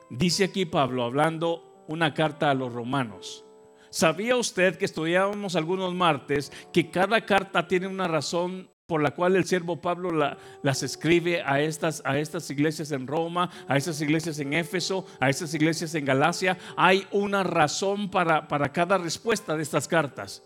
[0.10, 3.45] dice aquí Pablo hablando una carta a los romanos.
[3.89, 9.36] ¿Sabía usted que estudiábamos algunos martes que cada carta tiene una razón por la cual
[9.36, 14.02] el siervo Pablo la- las escribe a estas, a estas iglesias en Roma, a estas
[14.02, 16.58] iglesias en Éfeso, a estas iglesias en Galacia?
[16.76, 20.43] Hay una razón para, para cada respuesta de estas cartas.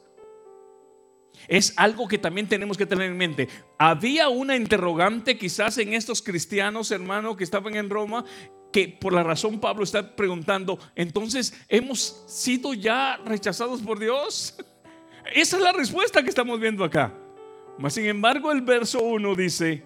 [1.47, 3.49] Es algo que también tenemos que tener en mente.
[3.77, 8.23] Había una interrogante quizás en estos cristianos, hermanos, que estaban en Roma,
[8.73, 14.57] que por la razón Pablo está preguntando, entonces, ¿hemos sido ya rechazados por Dios?
[15.33, 17.13] Esa es la respuesta que estamos viendo acá.
[17.77, 19.83] Mas sin embargo, el verso 1 dice,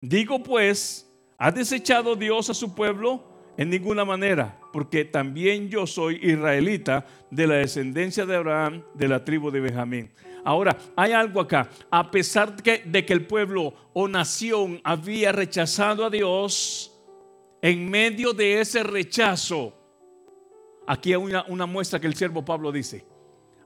[0.00, 3.36] digo pues, ¿ha desechado Dios a su pueblo?
[3.58, 9.24] En ninguna manera, porque también yo soy israelita de la descendencia de Abraham, de la
[9.24, 10.10] tribu de Benjamín.
[10.44, 11.68] Ahora, hay algo acá.
[11.90, 16.95] A pesar de que, de que el pueblo o nación había rechazado a Dios,
[17.62, 19.74] en medio de ese rechazo,
[20.86, 23.04] aquí hay una, muestra que el siervo Pablo dice.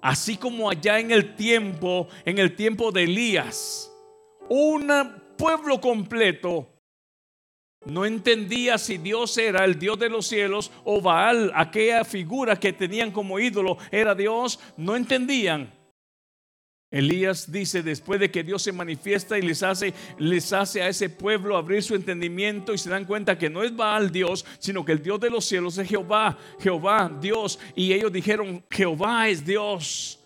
[0.01, 3.93] Así como allá en el tiempo, en el tiempo de Elías,
[4.49, 4.91] un
[5.37, 6.69] pueblo completo
[7.87, 12.75] no entendía si Dios era el Dios de los cielos o Baal, aquella figura que
[12.75, 14.61] tenían como ídolo, era Dios.
[14.77, 15.73] No entendían.
[16.91, 21.09] Elías dice, después de que Dios se manifiesta y les hace, les hace a ese
[21.09, 24.93] pueblo abrir su entendimiento y se dan cuenta que no es Baal Dios, sino que
[24.93, 27.61] el Dios de los cielos es Jehová, Jehová Dios.
[27.77, 30.19] Y ellos dijeron, Jehová es Dios.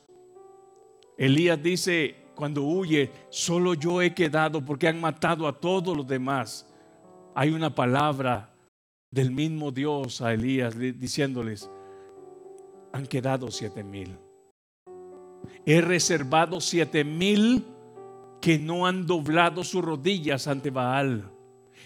[1.19, 6.67] Elías dice, cuando huye, solo yo he quedado porque han matado a todos los demás.
[7.35, 8.55] Hay una palabra
[9.11, 11.71] del mismo Dios a Elías diciéndoles,
[12.93, 14.17] han quedado siete mil.
[15.67, 17.65] He reservado siete mil
[18.41, 21.31] que no han doblado sus rodillas ante Baal.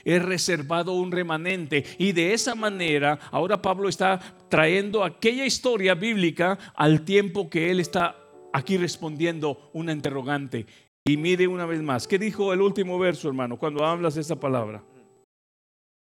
[0.05, 1.85] He reservado un remanente.
[1.99, 4.19] Y de esa manera, ahora Pablo está
[4.49, 8.17] trayendo aquella historia bíblica al tiempo que él está
[8.53, 10.67] aquí respondiendo una interrogante.
[11.05, 14.83] Y mire una vez más, ¿qué dijo el último verso, hermano, cuando hablas esa palabra?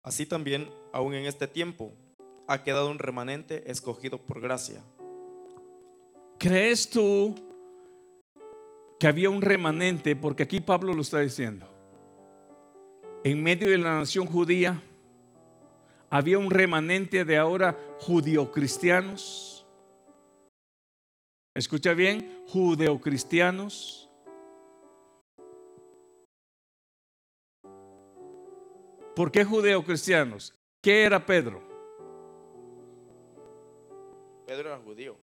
[0.03, 1.93] Así también, aún en este tiempo,
[2.49, 4.83] ha quedado un remanente escogido por gracia.
[6.41, 7.35] ¿Crees tú
[8.99, 10.17] que había un remanente?
[10.17, 11.69] Porque aquí Pablo lo está diciendo.
[13.23, 14.83] En medio de la nación judía
[16.09, 19.67] había un remanente de ahora judio-cristianos.
[21.55, 24.11] Escucha bien, judeocristianos.
[29.15, 30.55] ¿Por qué judeocristianos?
[30.81, 31.63] ¿Qué era Pedro?
[34.47, 35.21] Pedro era judío,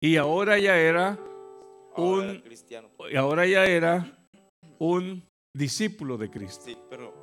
[0.00, 1.18] Y ahora ya era
[1.94, 2.90] ahora Un- era cristiano.
[3.10, 4.18] y ahora ya era
[4.78, 6.64] un discípulo de Cristo.
[6.64, 7.14] Sí, pero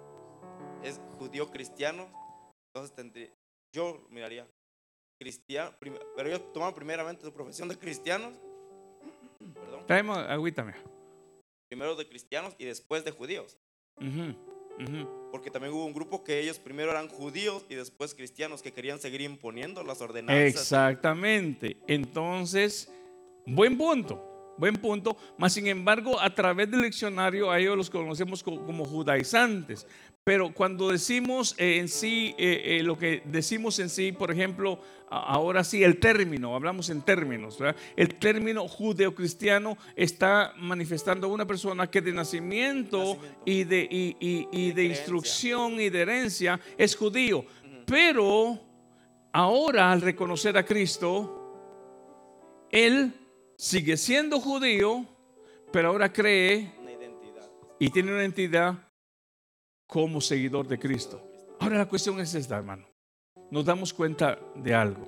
[0.84, 2.10] es judío cristiano,
[2.74, 3.30] entonces tendría,
[3.76, 4.48] yo miraría
[5.22, 8.34] cristiano, pero ellos toman primeramente su profesión de cristianos,
[9.54, 10.80] perdón, Traemos agüita, mira.
[11.70, 13.58] primero de cristianos y después de judíos,
[15.32, 19.00] Porque también hubo un grupo que ellos primero eran judíos y después cristianos que querían
[19.00, 20.62] seguir imponiendo las ordenanzas.
[20.62, 21.78] Exactamente.
[21.88, 22.92] Entonces,
[23.46, 24.33] buen punto.
[24.58, 25.18] Buen punto.
[25.38, 29.88] Mas, sin embargo, a través del diccionario, a ellos los conocemos co- como judaizantes.
[30.24, 34.80] Pero cuando decimos eh, en sí, eh, eh, lo que decimos en sí, por ejemplo,
[35.10, 37.76] ahora sí, el término, hablamos en términos, ¿verdad?
[37.98, 43.42] El término judeocristiano está manifestando a una persona que de nacimiento, Nacimiento.
[43.46, 47.44] y de, y- y- y de instrucción y de herencia es judío.
[47.86, 48.60] Pero
[49.34, 51.40] ahora al reconocer a Cristo,
[52.72, 53.14] él
[53.58, 55.06] sigue siendo judío,
[55.72, 57.50] pero ahora cree identidad.
[57.80, 58.76] y tiene una entidad
[59.88, 61.22] como seguidor de Cristo.
[61.60, 62.86] Ahora la cuestión es esta, hermano.
[63.52, 65.08] Nos damos cuenta de algo.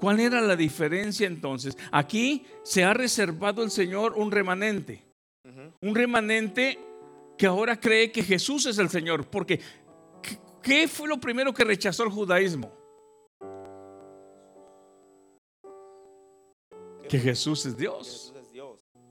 [0.00, 1.76] ¿Cuál era la diferencia entonces?
[1.90, 5.04] Aquí se ha reservado el Señor un remanente.
[5.80, 6.78] Un remanente
[7.36, 9.26] que ahora cree que Jesús es el Señor.
[9.26, 9.58] Porque,
[10.22, 12.70] ¿qué- ¿qué fue lo primero que rechazó el judaísmo?
[17.08, 18.34] Que Jesús es Dios.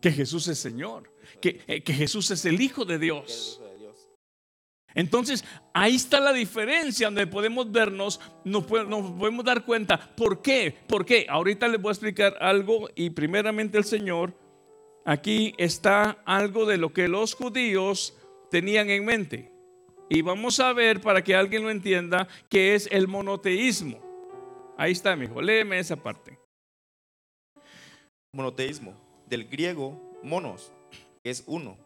[0.02, 1.12] Que Jesús es Señor.
[1.42, 3.62] Que, eh, que Jesús es el Hijo de Dios.
[4.98, 10.00] Entonces, ahí está la diferencia donde podemos vernos, nos podemos dar cuenta.
[10.16, 10.76] ¿Por qué?
[10.88, 11.28] ¿Por qué?
[11.30, 14.34] Ahorita les voy a explicar algo y primeramente el Señor,
[15.06, 18.18] aquí está algo de lo que los judíos
[18.50, 19.52] tenían en mente.
[20.10, 24.02] Y vamos a ver para que alguien lo entienda, que es el monoteísmo.
[24.80, 26.37] Ahí está, mi hijo, léeme esa parte.
[28.34, 28.94] Monoteísmo.
[29.28, 30.72] Del griego monos,
[31.24, 31.78] que es uno.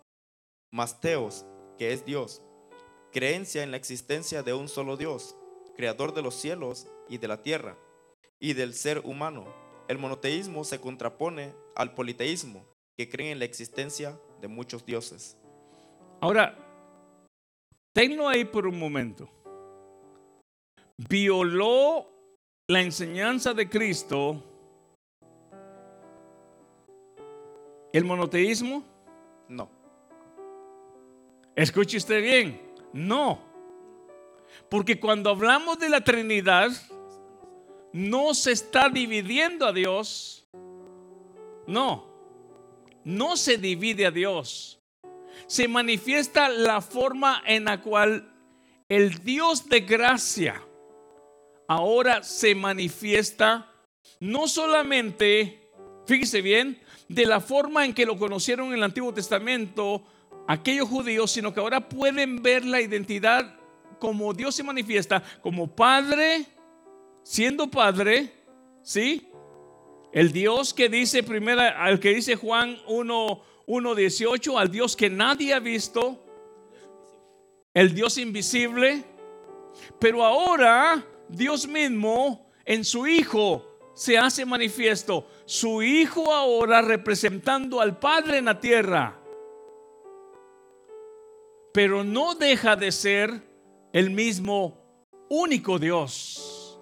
[0.72, 1.46] Masteos,
[1.78, 2.42] que es Dios.
[3.12, 5.36] Creencia en la existencia de un solo Dios,
[5.76, 7.78] creador de los cielos y de la tierra,
[8.39, 9.46] y del ser humano.
[9.88, 12.66] El monoteísmo se contrapone al politeísmo,
[12.98, 15.38] que cree en la existencia de muchos dioses.
[16.22, 16.58] Ahora,
[17.94, 19.30] tenlo ahí por un momento.
[21.10, 22.08] Violó
[22.68, 24.51] la enseñanza de Cristo
[27.94, 28.84] el monoteísmo.
[29.48, 29.70] No,
[31.56, 32.62] Escuche usted bien,
[32.94, 33.39] no.
[34.70, 36.72] Porque cuando hablamos de la Trinidad,
[37.92, 40.48] no se está dividiendo a Dios.
[41.68, 42.08] No,
[43.04, 44.80] no se divide a Dios.
[45.48, 48.34] Se manifiesta la forma en la cual
[48.88, 50.62] el Dios de gracia
[51.68, 53.68] ahora se manifiesta
[54.20, 55.70] no solamente,
[56.06, 56.82] fíjese bien,
[57.14, 60.03] de la forma en que lo conocieron en el Antiguo Testamento
[60.47, 63.55] aquellos judíos, sino que ahora pueden ver la identidad
[63.99, 66.45] como Dios se manifiesta, como Padre,
[67.24, 68.34] siendo Padre,
[68.82, 69.28] ¿sí?
[70.12, 75.53] El Dios que dice primera, al que dice Juan 1, 1.18, al Dios que nadie
[75.53, 76.26] ha visto,
[77.74, 79.03] el Dios invisible,
[79.99, 85.28] pero ahora Dios mismo en su Hijo se hace manifiesto.
[85.52, 89.20] Su Hijo ahora representando al Padre en la tierra.
[91.74, 93.43] Pero no deja de ser
[93.91, 94.78] el mismo
[95.28, 96.80] único Dios.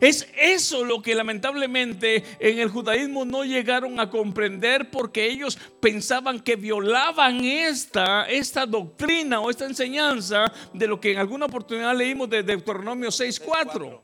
[0.00, 6.40] Es eso lo que lamentablemente en el judaísmo no llegaron a comprender porque ellos pensaban
[6.40, 12.28] que violaban esta, esta doctrina o esta enseñanza de lo que en alguna oportunidad leímos
[12.30, 14.02] de Deuteronomio 6.4.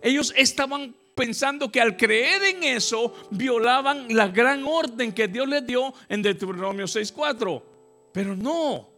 [0.00, 5.66] Ellos estaban pensando que al creer en eso violaban la gran orden que Dios les
[5.66, 7.62] dio en Deuteronomio 6.4.
[8.12, 8.88] Pero no.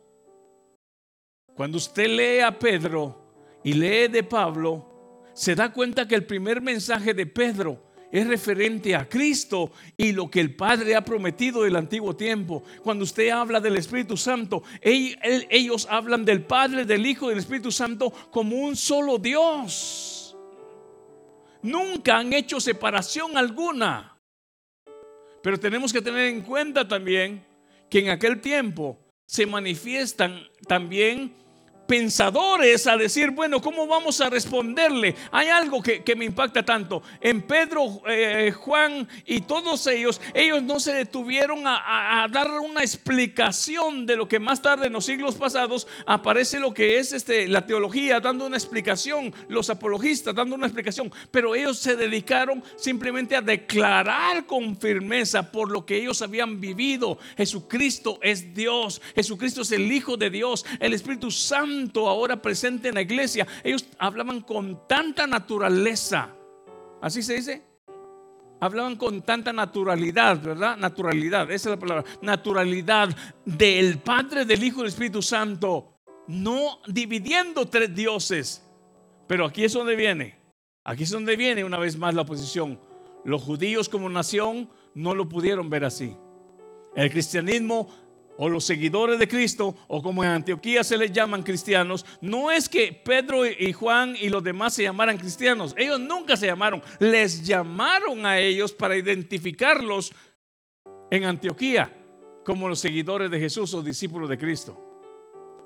[1.54, 6.60] Cuando usted lee a Pedro y lee de Pablo, se da cuenta que el primer
[6.60, 11.74] mensaje de Pedro es referente a Cristo y lo que el Padre ha prometido del
[11.74, 12.62] antiguo tiempo.
[12.82, 17.72] Cuando usted habla del Espíritu Santo, ellos hablan del Padre, del Hijo y del Espíritu
[17.72, 20.13] Santo como un solo Dios.
[21.64, 24.18] Nunca han hecho separación alguna.
[25.42, 27.42] Pero tenemos que tener en cuenta también
[27.88, 31.34] que en aquel tiempo se manifiestan también
[31.86, 35.14] pensadores a decir, bueno, ¿cómo vamos a responderle?
[35.32, 37.02] Hay algo que, que me impacta tanto.
[37.20, 42.50] En Pedro, eh, Juan y todos ellos, ellos no se detuvieron a, a- a dar
[42.60, 47.12] una explicación de lo que más tarde en los siglos pasados aparece lo que es
[47.12, 52.62] este, la teología, dando una explicación, los apologistas dando una explicación, pero ellos se dedicaron
[52.76, 57.18] simplemente a declarar con firmeza por lo que ellos habían vivido.
[57.36, 61.73] Jesucristo es Dios, Jesucristo es el Hijo de Dios, el Espíritu Santo
[62.06, 63.46] ahora presente en la iglesia.
[63.62, 66.34] Ellos hablaban con tanta naturaleza,
[67.00, 67.62] así se dice.
[68.60, 70.76] Hablaban con tanta naturalidad, ¿verdad?
[70.76, 72.04] Naturalidad, esa es la palabra.
[72.22, 73.14] Naturalidad
[73.44, 75.98] del Padre, del Hijo y del Espíritu Santo.
[76.28, 78.62] No dividiendo tres dioses.
[79.26, 80.38] Pero aquí es donde viene.
[80.84, 82.78] Aquí es donde viene una vez más la oposición.
[83.24, 86.14] los judíos como nación no lo pudieron ver así.
[86.94, 87.88] El cristianismo
[88.36, 92.68] o los seguidores de Cristo, o como en Antioquía se les llaman cristianos, no es
[92.68, 95.74] que Pedro y Juan y los demás se llamaran cristianos.
[95.76, 96.82] Ellos nunca se llamaron.
[96.98, 100.12] Les llamaron a ellos para identificarlos
[101.10, 101.92] en Antioquía
[102.44, 104.80] como los seguidores de Jesús o discípulos de Cristo.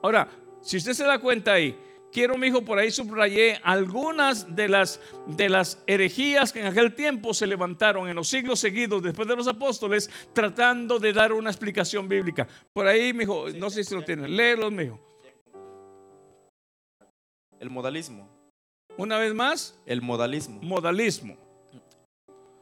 [0.03, 0.29] Ahora,
[0.63, 1.77] si usted se da cuenta ahí,
[2.13, 6.95] quiero, mi hijo, por ahí subrayé algunas de las, de las herejías que en aquel
[6.95, 11.51] tiempo se levantaron en los siglos seguidos después de los apóstoles, tratando de dar una
[11.51, 12.47] explicación bíblica.
[12.73, 15.01] Por ahí, mi hijo, no sé si lo tienen, léelos, mi hijo.
[17.61, 18.29] El modalismo.
[18.97, 20.61] Una vez más, El modalismo.
[20.63, 21.37] modalismo.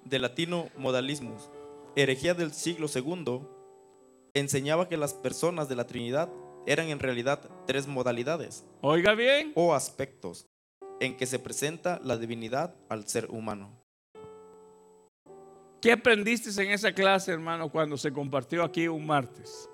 [0.05, 1.51] De latino modalismus.
[1.97, 3.41] Herejía del siglo II.
[4.35, 6.31] Enseñaba que las personas de la Trinidad
[6.67, 10.47] eran en realidad tres modalidades Oiga bien, o aspectos
[11.01, 13.87] en que se presenta la divinidad al ser humano.
[15.87, 19.71] ¿qué aprendiste en esa clase, hermano, cuando se compartió aquí un martes?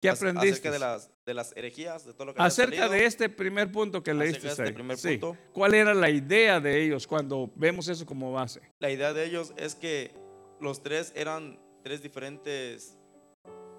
[0.00, 0.50] ¿Qué aprendiste?
[0.50, 2.90] Acerca de las, de las herejías, de todo lo que Acerca salido.
[2.90, 4.74] de este primer punto que leíste este ahí.
[4.96, 5.18] Sí.
[5.18, 5.36] punto.
[5.52, 8.62] ¿Cuál era la idea de ellos cuando vemos eso como base?
[8.78, 10.14] La idea de ellos es que
[10.60, 12.96] los tres eran tres diferentes,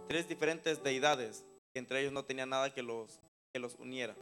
[0.09, 1.45] tres diferentes deidades,
[1.75, 3.19] entre ellos no tenía nada que los,
[3.53, 4.15] que los uniera.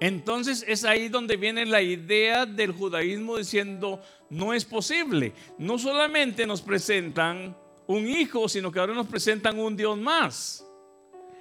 [0.00, 4.00] Entonces es ahí donde viene la idea del judaísmo diciendo,
[4.30, 5.34] no es posible.
[5.58, 7.54] No solamente nos presentan
[7.86, 10.66] un hijo, sino que ahora nos presentan un Dios más.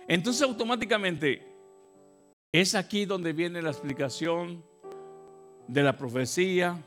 [0.10, 1.48] Entonces automáticamente
[2.52, 4.66] es aquí donde viene la explicación
[5.66, 6.78] de la profecía,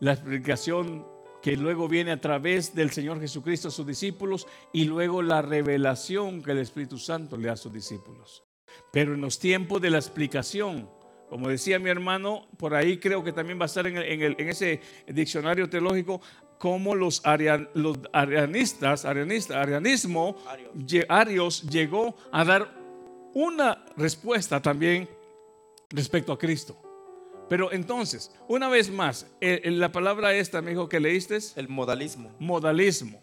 [0.00, 1.06] la explicación
[1.42, 6.40] que luego viene a través del Señor Jesucristo a sus discípulos y luego la revelación
[6.42, 8.44] que el Espíritu Santo le da a sus discípulos.
[8.92, 10.88] Pero en los tiempos de la explicación,
[11.28, 14.22] como decía mi hermano, por ahí creo que también va a estar en, el- en
[14.22, 16.20] el- en ese diccionario teológico,
[16.58, 20.36] como los, arian- los arianistas, arianista, arianismo,
[21.08, 22.72] arios llegó a dar
[23.34, 25.08] una respuesta también
[25.90, 26.76] respecto a Cristo.
[27.48, 32.34] Pero entonces, una vez más, eh, eh, la palabra esta, dijo que leíste, El modalismo.
[32.38, 33.20] modalismo.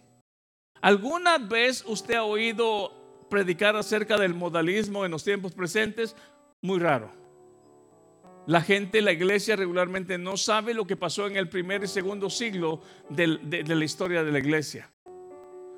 [0.82, 2.94] ¿Alguna vez usted ha oído
[3.30, 6.16] predicar acerca del modalismo en los tiempos presentes?
[6.62, 7.12] Muy raro.
[8.46, 12.30] La gente, la iglesia regularmente no sabe lo que pasó en el primer y segundo
[12.30, 14.90] siglo de, de la historia de la iglesia.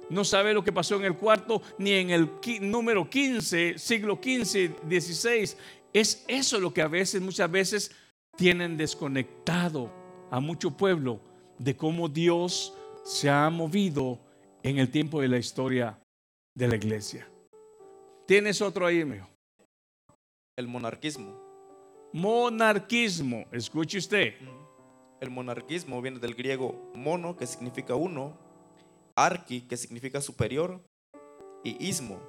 [0.10, 2.30] No sabe lo que pasó en el cuarto ni en el
[2.62, 5.58] número 15, siglo 15, 16.
[5.94, 7.92] Es eso lo que a veces, muchas veces,
[8.36, 9.92] tienen desconectado
[10.30, 11.20] a mucho pueblo
[11.58, 12.74] de cómo Dios
[13.04, 14.20] se ha movido
[14.64, 16.00] en el tiempo de la historia
[16.56, 17.28] de la iglesia.
[18.26, 19.28] Tienes otro ahí, mijo.
[20.58, 21.40] El monarquismo.
[22.14, 23.46] Monarquismo.
[23.52, 24.36] Escuche usted.
[25.20, 28.38] El monarquismo viene del griego mono, que significa uno,
[29.16, 30.82] arqui, que significa superior,
[31.64, 32.20] y ismo.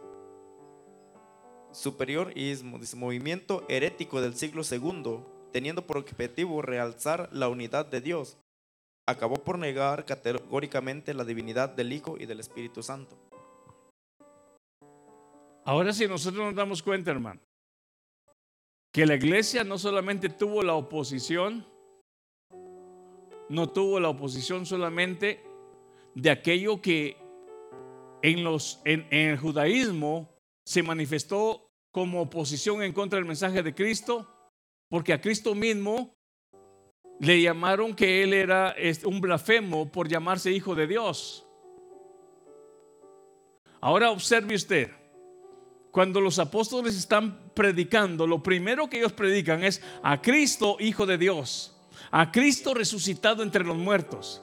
[1.72, 5.20] Superior y ismo, dice movimiento herético del siglo II,
[5.52, 8.38] teniendo por objetivo realzar la unidad de Dios.
[9.06, 13.16] Acabó por negar categóricamente la divinidad del Hijo y del Espíritu Santo.
[15.64, 17.40] Ahora si nosotros nos damos cuenta, hermano,
[18.92, 21.66] que la iglesia no solamente tuvo la oposición,
[23.48, 25.42] no tuvo la oposición solamente
[26.14, 27.16] de aquello que
[28.22, 30.28] en, los, en, en el judaísmo
[30.64, 34.31] se manifestó como oposición en contra del mensaje de Cristo,
[34.92, 36.14] porque a Cristo mismo
[37.18, 38.76] le llamaron que él era
[39.06, 41.46] un blasfemo por llamarse hijo de Dios.
[43.80, 44.90] Ahora observe usted,
[45.90, 51.16] cuando los apóstoles están predicando, lo primero que ellos predican es a Cristo, Hijo de
[51.16, 51.74] Dios,
[52.10, 54.42] a Cristo resucitado entre los muertos.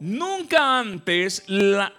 [0.00, 1.92] Nunca antes la,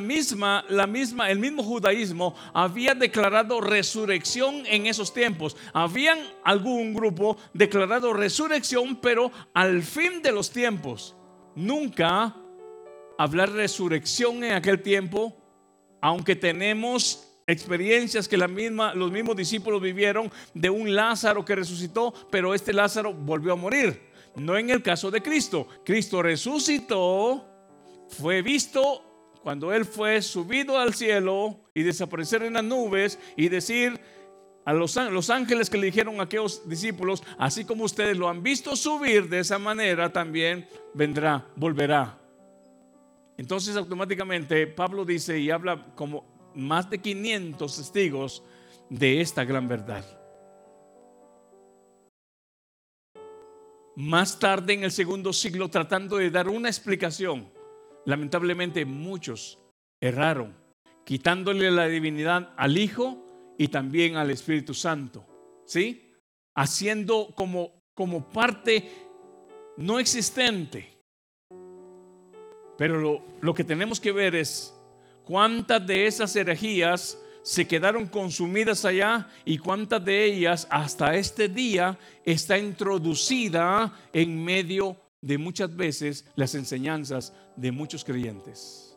[0.00, 5.56] misma, la misma, el mismo judaísmo había declarado resurrección en esos tiempos.
[5.72, 11.14] Habían algún grupo declarado resurrección, pero al fin de los tiempos.
[11.54, 12.34] Nunca
[13.18, 15.36] hablar resurrección en aquel tiempo,
[16.00, 22.12] aunque tenemos experiencias que la misma, los mismos discípulos vivieron de un Lázaro que resucitó,
[22.30, 24.11] pero este Lázaro volvió a morir.
[24.36, 25.66] No en el caso de Cristo.
[25.84, 27.44] Cristo resucitó,
[28.08, 29.04] fue visto
[29.42, 34.00] cuando Él fue subido al cielo y desaparecer en las nubes y decir
[34.64, 38.42] a los, los ángeles que le dijeron a aquellos discípulos, así como ustedes lo han
[38.42, 42.18] visto subir de esa manera, también vendrá, volverá.
[43.36, 48.42] Entonces automáticamente Pablo dice y habla como más de 500 testigos
[48.88, 50.04] de esta gran verdad.
[53.96, 57.50] Más tarde en el segundo siglo tratando de dar una explicación.
[58.04, 59.58] Lamentablemente muchos
[60.00, 60.56] erraron,
[61.04, 65.24] quitándole la divinidad al Hijo y también al Espíritu Santo.
[65.66, 66.14] ¿Sí?
[66.54, 68.90] Haciendo como, como parte
[69.76, 70.88] no existente.
[72.76, 74.74] Pero lo, lo que tenemos que ver es
[75.24, 81.98] cuántas de esas herejías se quedaron consumidas allá y cuántas de ellas hasta este día
[82.24, 88.96] está introducida en medio de muchas veces las enseñanzas de muchos creyentes.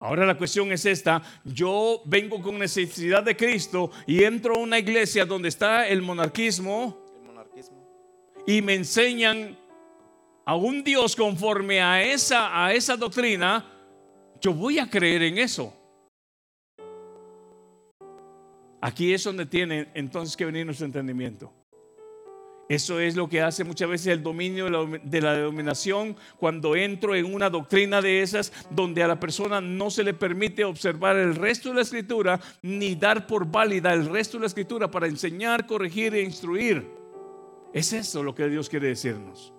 [0.00, 4.78] Ahora la cuestión es esta, yo vengo con necesidad de Cristo y entro a una
[4.78, 8.42] iglesia donde está el monarquismo, El monarquismo.
[8.46, 9.56] y me enseñan
[10.44, 13.73] a un Dios conforme a esa, a esa doctrina,
[14.44, 15.72] yo voy a creer en eso.
[18.82, 21.50] Aquí es donde tiene entonces que venir nuestro entendimiento.
[22.68, 27.14] Eso es lo que hace muchas veces el dominio de la, de denominación cuando entro
[27.14, 31.36] en una doctrina de esas donde a la persona no se le permite observar el
[31.36, 35.66] resto de la escritura ni dar por válida el resto de la escritura para enseñar,
[35.66, 36.86] corregir e instruir.
[37.72, 39.53] Es eso lo que Dios quiere decirnos.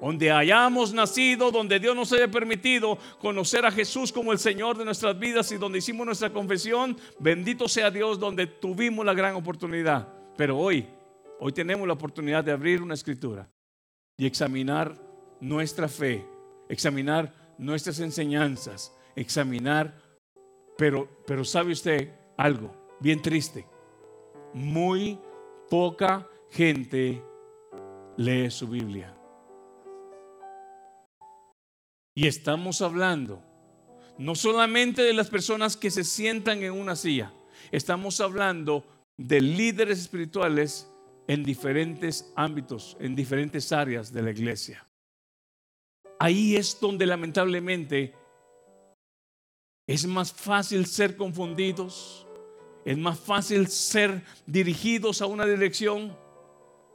[0.00, 4.84] Donde hayamos nacido, donde Dios nos haya permitido conocer a Jesús como el Señor de
[4.84, 10.08] nuestras vidas y donde hicimos nuestra confesión, bendito sea Dios donde tuvimos la gran oportunidad.
[10.36, 10.86] Pero hoy,
[11.40, 13.48] hoy tenemos la oportunidad de abrir una escritura
[14.18, 14.94] y examinar
[15.40, 16.26] nuestra fe,
[16.68, 19.94] examinar nuestras enseñanzas, examinar,
[20.76, 23.66] pero, pero sabe usted algo bien triste,
[24.54, 25.18] muy
[25.68, 27.22] poca gente
[28.16, 29.15] lee su Biblia.
[32.18, 33.42] Y estamos hablando
[34.16, 37.30] no solamente de las personas que se sientan en una silla,
[37.70, 38.86] estamos hablando
[39.18, 40.90] de líderes espirituales
[41.28, 44.86] en diferentes ámbitos, en diferentes áreas de la iglesia.
[46.18, 48.14] Ahí es donde lamentablemente
[49.86, 52.26] es más fácil ser confundidos,
[52.86, 56.16] es más fácil ser dirigidos a una dirección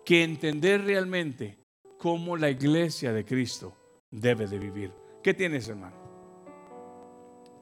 [0.03, 1.59] que entender realmente
[1.99, 3.77] cómo la iglesia de Cristo
[4.09, 5.00] debe de vivir.
[5.23, 5.95] ¿Qué tienes, hermano?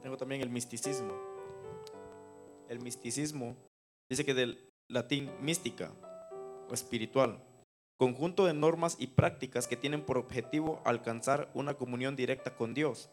[0.01, 1.14] Tengo también el misticismo.
[2.70, 3.57] El misticismo
[4.10, 5.91] dice que del latín mística
[6.70, 7.43] o espiritual,
[7.97, 13.10] conjunto de normas y prácticas que tienen por objetivo alcanzar una comunión directa con Dios.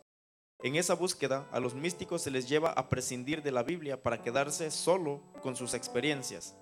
[0.62, 4.22] En esa búsqueda, a los místicos se les lleva a prescindir de la Biblia para
[4.22, 6.56] quedarse solo con sus experiencias.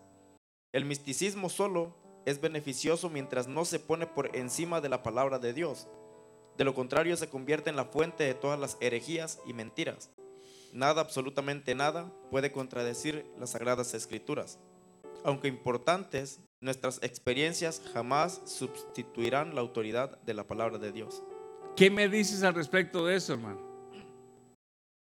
[0.73, 5.53] El misticismo solo es beneficioso mientras no se pone por encima de la palabra de
[5.53, 5.87] Dios.
[6.57, 10.11] De lo contrario, se convierte en la fuente de todas las herejías y mentiras.
[10.73, 14.59] Nada, absolutamente nada, puede contradecir las sagradas escrituras.
[15.25, 21.23] Aunque importantes, nuestras experiencias jamás sustituirán la autoridad de la palabra de Dios.
[21.77, 23.61] ¿Qué me dices al respecto de eso, hermano?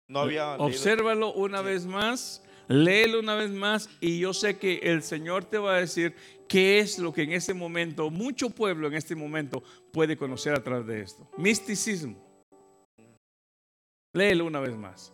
[0.09, 4.79] No había leído- Obsérvalo una vez más, léelo una vez más y yo sé que
[4.83, 6.15] el Señor te va a decir
[6.47, 10.63] qué es lo que en este momento, mucho pueblo en este momento puede conocer a
[10.63, 11.29] través de esto.
[11.37, 12.15] Misticismo.
[14.13, 15.13] Léelo una vez más.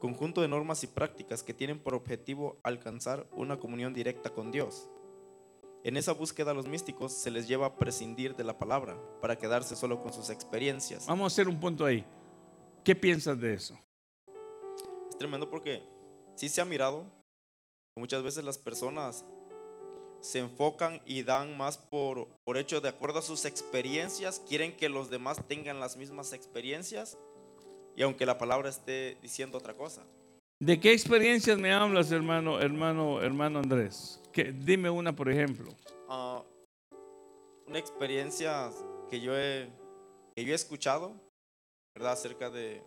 [0.00, 4.90] conjunto de normas y prácticas que tienen por objetivo alcanzar una comunión directa con Dios.
[5.82, 9.36] En esa búsqueda a los místicos se les lleva a prescindir de la palabra para
[9.36, 11.06] quedarse solo con sus experiencias.
[11.06, 12.04] Vamos a hacer un punto ahí.
[12.82, 13.78] ¿Qué piensas de eso?
[15.08, 15.82] Es tremendo porque
[16.34, 17.04] sí se ha mirado
[17.96, 19.24] muchas veces las personas
[20.20, 24.88] se enfocan y dan más por, por hecho de acuerdo a sus experiencias, quieren que
[24.88, 27.18] los demás tengan las mismas experiencias
[27.94, 30.02] y aunque la palabra esté diciendo otra cosa.
[30.60, 34.20] ¿De qué experiencias me hablas, hermano, hermano, hermano Andrés?
[34.32, 35.70] Que, dime una, por ejemplo.
[36.08, 36.42] Ah,
[37.66, 38.70] una experiencia
[39.10, 39.68] que yo he,
[40.34, 41.14] que yo he escuchado,
[41.94, 42.12] ¿verdad?
[42.12, 42.82] Acerca de...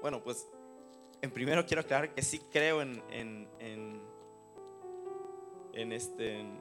[0.00, 0.48] Bueno, pues
[1.22, 4.02] en primero quiero aclarar que sí creo en, en, en,
[5.74, 6.60] en este, en,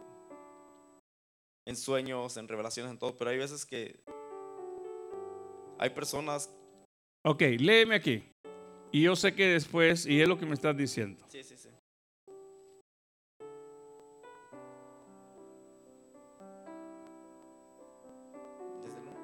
[1.66, 4.00] en sueños, en revelaciones, en todo, pero hay veces que
[5.78, 6.54] hay personas...
[7.26, 8.24] Ok, léeme aquí.
[8.92, 11.24] Y yo sé que después, y es lo que me estás diciendo.
[11.30, 11.70] Sí, sí, sí.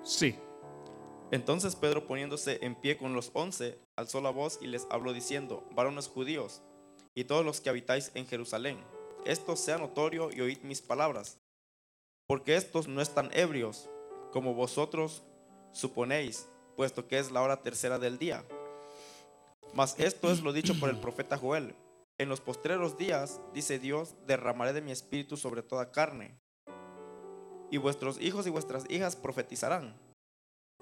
[0.04, 0.36] Sí.
[1.32, 5.68] Entonces Pedro poniéndose en pie con los once, alzó la voz y les habló diciendo,
[5.72, 6.62] varones judíos,
[7.16, 8.78] y todos los que habitáis en Jerusalén,
[9.26, 11.40] esto sea notorio y oíd mis palabras,
[12.28, 13.90] porque estos no están ebrios,
[14.32, 15.24] como vosotros
[15.72, 18.46] suponéis, puesto que es la hora tercera del día.
[19.74, 21.76] Mas esto es lo dicho por el profeta Joel.
[22.18, 26.40] En los postreros días, dice Dios, derramaré de mi espíritu sobre toda carne.
[27.72, 30.05] Y vuestros hijos y vuestras hijas profetizarán.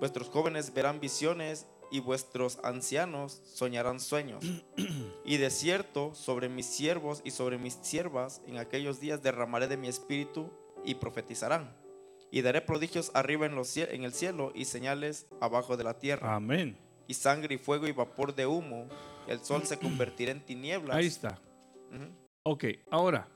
[0.04, 4.44] Vuestros jóvenes verán visiones y vuestros ancianos soñarán sueños.
[5.26, 9.78] Y de cierto, sobre mis siervos y sobre mis siervas, en aquellos días derramaré de
[9.78, 10.52] mi espíritu
[10.84, 11.74] y profetizarán.
[12.32, 16.36] Y daré prodigios arriba en, los, en el cielo y señales abajo de la tierra.
[16.36, 16.78] Amén.
[17.08, 18.90] Y sangre y fuego y vapor de humo.
[19.26, 20.98] El sol se convertirá en tinieblas.
[20.98, 21.40] Ahí está.
[22.44, 23.30] Ok, ahora,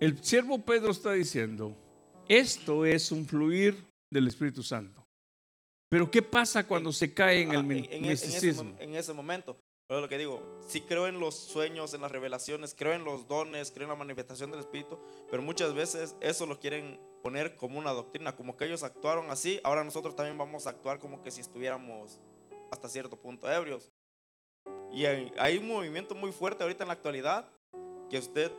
[0.00, 1.76] el siervo Pedro está diciendo,
[2.26, 5.05] esto es un fluir del Espíritu Santo.
[5.88, 8.74] Pero ¿qué pasa cuando se cae en el mi- en, ese, misticismo?
[8.78, 9.56] en ese momento.
[9.88, 13.28] Pero lo que digo, sí creo en los sueños, en las revelaciones, creo en los
[13.28, 14.98] dones, creo en la manifestación del Espíritu,
[15.30, 19.60] pero muchas veces eso lo quieren poner como una doctrina, como que ellos actuaron así,
[19.62, 22.18] ahora nosotros también vamos a actuar como que si estuviéramos
[22.72, 23.92] hasta cierto punto ebrios.
[24.92, 27.48] Y hay, hay un movimiento muy fuerte ahorita en la actualidad
[28.10, 28.50] que usted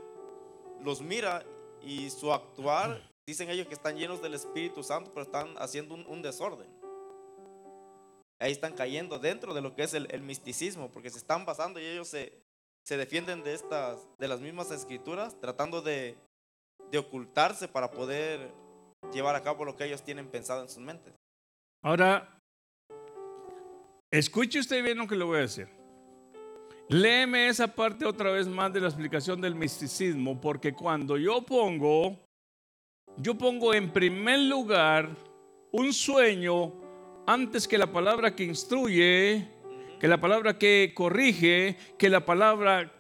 [0.82, 1.46] los mira
[1.82, 6.06] y su actuar, dicen ellos que están llenos del Espíritu Santo, pero están haciendo un,
[6.06, 6.68] un desorden
[8.40, 11.86] ahí están cayendo dentro de lo que es el, misticismo, porque se están basando y
[11.86, 12.34] ellos se,
[12.86, 16.16] se defienden de estas, de las mismas escrituras, tratando de,
[16.92, 18.52] de ocultarse para poder
[19.14, 21.14] llevar a cabo lo que ellos tienen pensado en sus mentes.
[21.84, 22.40] Ahora,
[24.12, 25.70] escuche usted bien lo que le voy a decir.
[26.90, 32.18] Léeme esa parte otra vez más de la explicación del misticismo, porque cuando yo pongo,
[33.18, 35.10] yo pongo en primer lugar
[35.72, 36.87] un sueño
[37.28, 39.48] antes que la palabra que instruye,
[40.00, 42.92] que la palabra que corrige, que la palabra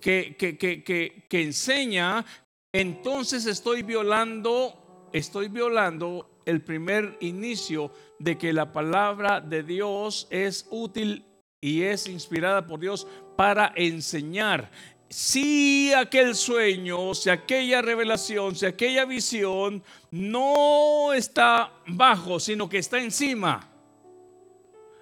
[0.00, 2.24] que, que, que, enseña,
[2.72, 10.66] entonces estoy violando, estoy violando el primer inicio de que la palabra de Dios es
[10.70, 11.26] útil
[11.60, 13.06] y es inspirada por Dios
[13.36, 14.70] para enseñar.
[15.08, 22.98] Si aquel sueño, si aquella revelación, si aquella visión no está bajo, sino que está
[22.98, 23.75] encima.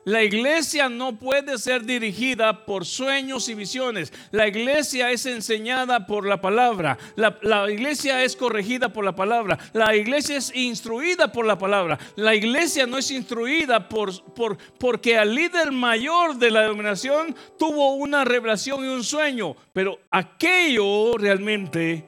[0.04, 4.12] La iglesia no puede ser dirigida por sueños y visiones.
[4.32, 6.98] La iglesia es enseñada por la palabra.
[7.16, 9.58] La, la, iglesia es corregida por la palabra.
[9.72, 11.98] La iglesia es instruida por la palabra.
[12.16, 17.94] La iglesia no es instruida por, por, porque el líder mayor de la denominación tuvo
[17.94, 19.56] una revelación y un sueño.
[19.72, 22.04] Pero aquello realmente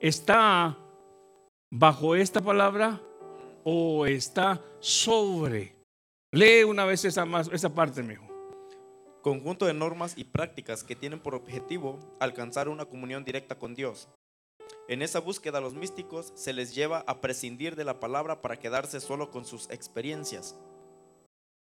[0.00, 0.76] está
[1.68, 2.98] bajo esta palabra
[3.62, 5.79] o está sobre.
[6.32, 8.24] Lee una vez esa, más, esa parte, mijo.
[9.20, 14.08] Conjunto de normas y prácticas que tienen por objetivo alcanzar una comunión directa con Dios.
[14.86, 18.60] En esa búsqueda a los místicos se les lleva a prescindir de la palabra para
[18.60, 20.56] quedarse solo con sus experiencias.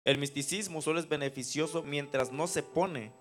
[0.06, 3.12] El misticismo solo es beneficioso mientras no se pone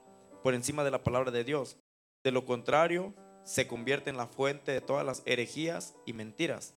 [0.42, 1.78] por encima de la palabra de Dios.
[2.22, 3.14] De lo contrario,
[3.44, 6.74] se convierte en la fuente de todas las herejías y mentiras.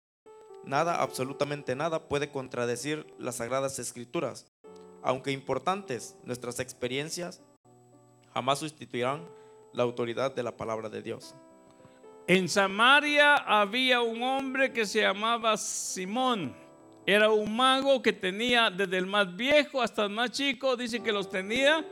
[0.64, 4.53] Nada, absolutamente nada, puede contradecir las sagradas escrituras.
[5.04, 7.42] Aunque importantes, nuestras experiencias
[8.34, 9.28] jamás sustituirán
[9.74, 11.36] la autoridad de la palabra de Dios.
[12.26, 16.56] En Samaria había un hombre que se llamaba Simón.
[17.06, 21.12] Era un mago que tenía desde el más viejo hasta el más chico, dice que
[21.12, 21.86] los tenía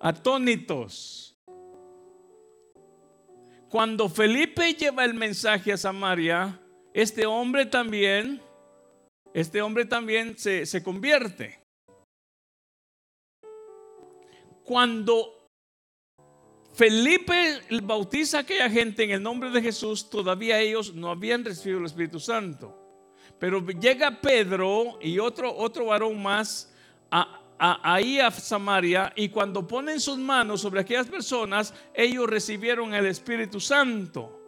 [0.00, 1.36] atónitos.
[3.68, 6.60] Cuando Felipe lleva el mensaje a Samaria,
[6.92, 8.40] este hombre también,
[9.32, 11.63] este hombre también se, se convierte.
[14.64, 15.48] Cuando
[16.72, 21.78] Felipe bautiza a aquella gente en el nombre de Jesús, todavía ellos no habían recibido
[21.78, 22.76] el Espíritu Santo.
[23.38, 26.72] Pero llega Pedro y otro, otro varón más
[27.10, 32.94] a, a, ahí a Samaria y cuando ponen sus manos sobre aquellas personas, ellos recibieron
[32.94, 34.40] el Espíritu Santo.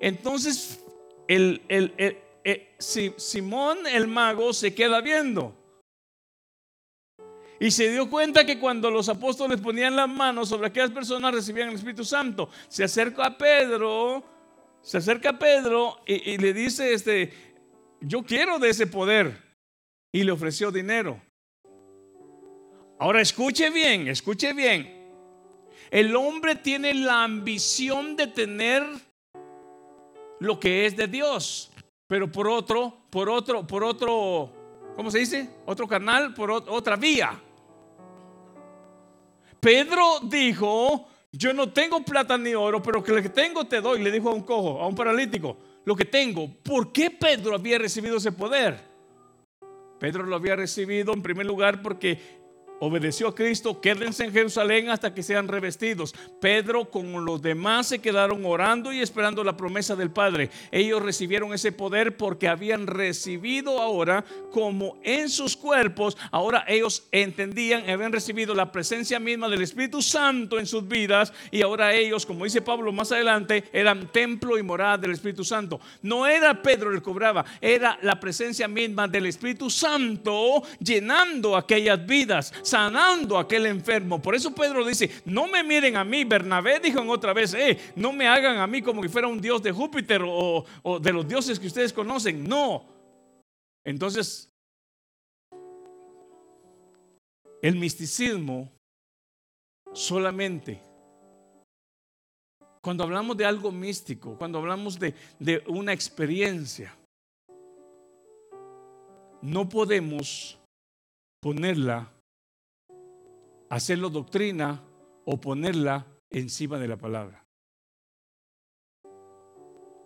[0.00, 0.84] Entonces,
[1.28, 2.18] el, el
[2.78, 5.57] Simón el mago se queda viendo.
[7.60, 11.68] Y se dio cuenta que cuando los apóstoles ponían las manos sobre aquellas personas recibían
[11.68, 12.50] el Espíritu Santo.
[12.68, 14.22] Se acerca a Pedro,
[14.80, 17.32] se acerca a Pedro y, y, le dice, este,
[18.00, 19.48] yo quiero de ese poder.
[20.12, 21.20] Y le ofreció dinero.
[22.98, 24.98] Ahora escuche bien, escuche bien.
[25.90, 28.84] El hombre tiene la ambición de tener
[30.40, 31.70] lo que es de Dios,
[32.06, 34.52] pero por otro, por otro, por otro,
[34.96, 35.50] ¿cómo se dice?
[35.66, 37.40] Otro canal, por otra vía.
[39.60, 44.10] Pedro dijo, yo no tengo plata ni oro, pero lo que tengo te doy, le
[44.10, 46.48] dijo a un cojo, a un paralítico, lo que tengo.
[46.62, 48.88] ¿Por qué Pedro había recibido ese poder?
[49.98, 52.37] Pedro lo había recibido en primer lugar porque
[52.80, 56.14] obedeció a Cristo, quédense en Jerusalén hasta que sean revestidos.
[56.40, 60.50] Pedro con los demás se quedaron orando y esperando la promesa del Padre.
[60.70, 67.88] Ellos recibieron ese poder porque habían recibido ahora como en sus cuerpos, ahora ellos entendían
[67.88, 72.44] habían recibido la presencia misma del Espíritu Santo en sus vidas y ahora ellos, como
[72.44, 75.80] dice Pablo más adelante, eran templo y morada del Espíritu Santo.
[76.02, 82.04] No era Pedro el que cobraba, era la presencia misma del Espíritu Santo llenando aquellas
[82.06, 84.20] vidas sanando a aquel enfermo.
[84.20, 86.24] Por eso Pedro dice, no me miren a mí.
[86.24, 89.40] Bernabé dijo en otra vez, eh, no me hagan a mí como que fuera un
[89.40, 90.64] dios de Júpiter o,
[91.00, 92.44] de los dioses que ustedes conocen.
[92.44, 92.84] No.
[93.84, 94.50] Entonces,
[97.62, 98.70] el misticismo
[99.92, 100.80] solamente
[102.88, 105.14] cuando hablamos de algo místico, cuando hablamos de,
[105.66, 106.96] una experiencia,
[109.42, 110.58] no podemos
[111.40, 112.10] ponerla
[113.68, 114.82] hacerlo doctrina
[115.24, 117.44] o ponerla encima de la palabra.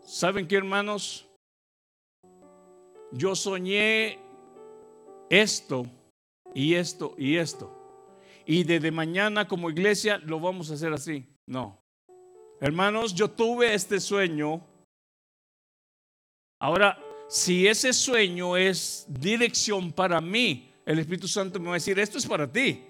[0.04, 1.28] ¿Saben qué, hermanos?
[3.12, 4.18] Yo soñé
[5.30, 5.86] esto
[6.54, 7.78] y esto y esto.
[8.44, 11.26] Y desde mañana como iglesia lo vamos a hacer así.
[11.46, 11.78] No.
[12.60, 14.64] Hermanos, yo tuve este sueño.
[16.60, 16.98] Ahora,
[17.28, 22.18] si ese sueño es dirección para mí, el Espíritu Santo me va a decir, esto
[22.18, 22.84] es para ti.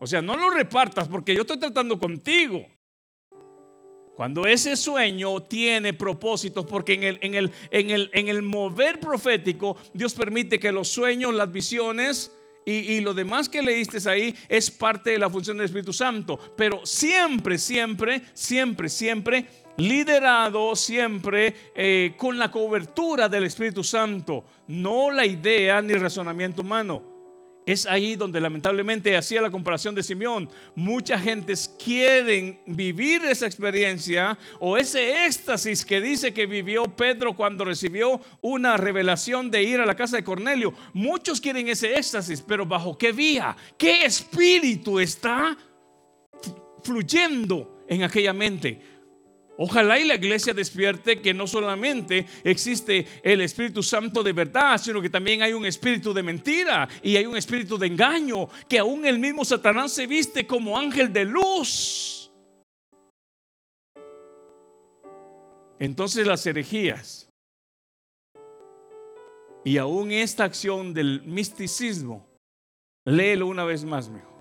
[0.00, 2.66] O sea, no lo repartas porque yo estoy tratando contigo.
[4.14, 8.98] Cuando ese sueño tiene propósitos, porque en el, en, el, en, el, en el mover
[8.98, 12.32] profético, Dios permite que los sueños, las visiones
[12.70, 16.38] y, lo demás que leíste ahí es parte de la función del Espíritu Santo.
[16.56, 19.46] Pero siempre, siempre, siempre, siempre
[19.78, 27.17] liderado, siempre eh, con la cobertura del Espíritu Santo, no la idea ni razonamiento humano.
[27.68, 30.48] Es ahí donde lamentablemente hacía la comparación de Simeón.
[30.74, 37.66] Mucha gente quieren vivir esa experiencia o ese éxtasis que dice que vivió Pedro cuando
[37.66, 40.72] recibió una revelación de ir a la casa de Cornelio.
[40.94, 43.54] Muchos quieren ese éxtasis, pero ¿bajo qué vía?
[43.76, 45.54] ¿Qué espíritu está
[46.82, 48.80] fluyendo en aquella mente?
[49.60, 55.02] Ojalá y la iglesia despierte que no solamente existe el Espíritu Santo de verdad, sino
[55.02, 59.04] que también hay un espíritu de mentira y hay un espíritu de engaño, que aún
[59.04, 62.30] el mismo Satanás se viste como ángel de luz.
[65.80, 67.28] Entonces las herejías
[69.64, 72.28] y aún esta acción del misticismo,
[73.04, 74.37] léelo una vez más mejor.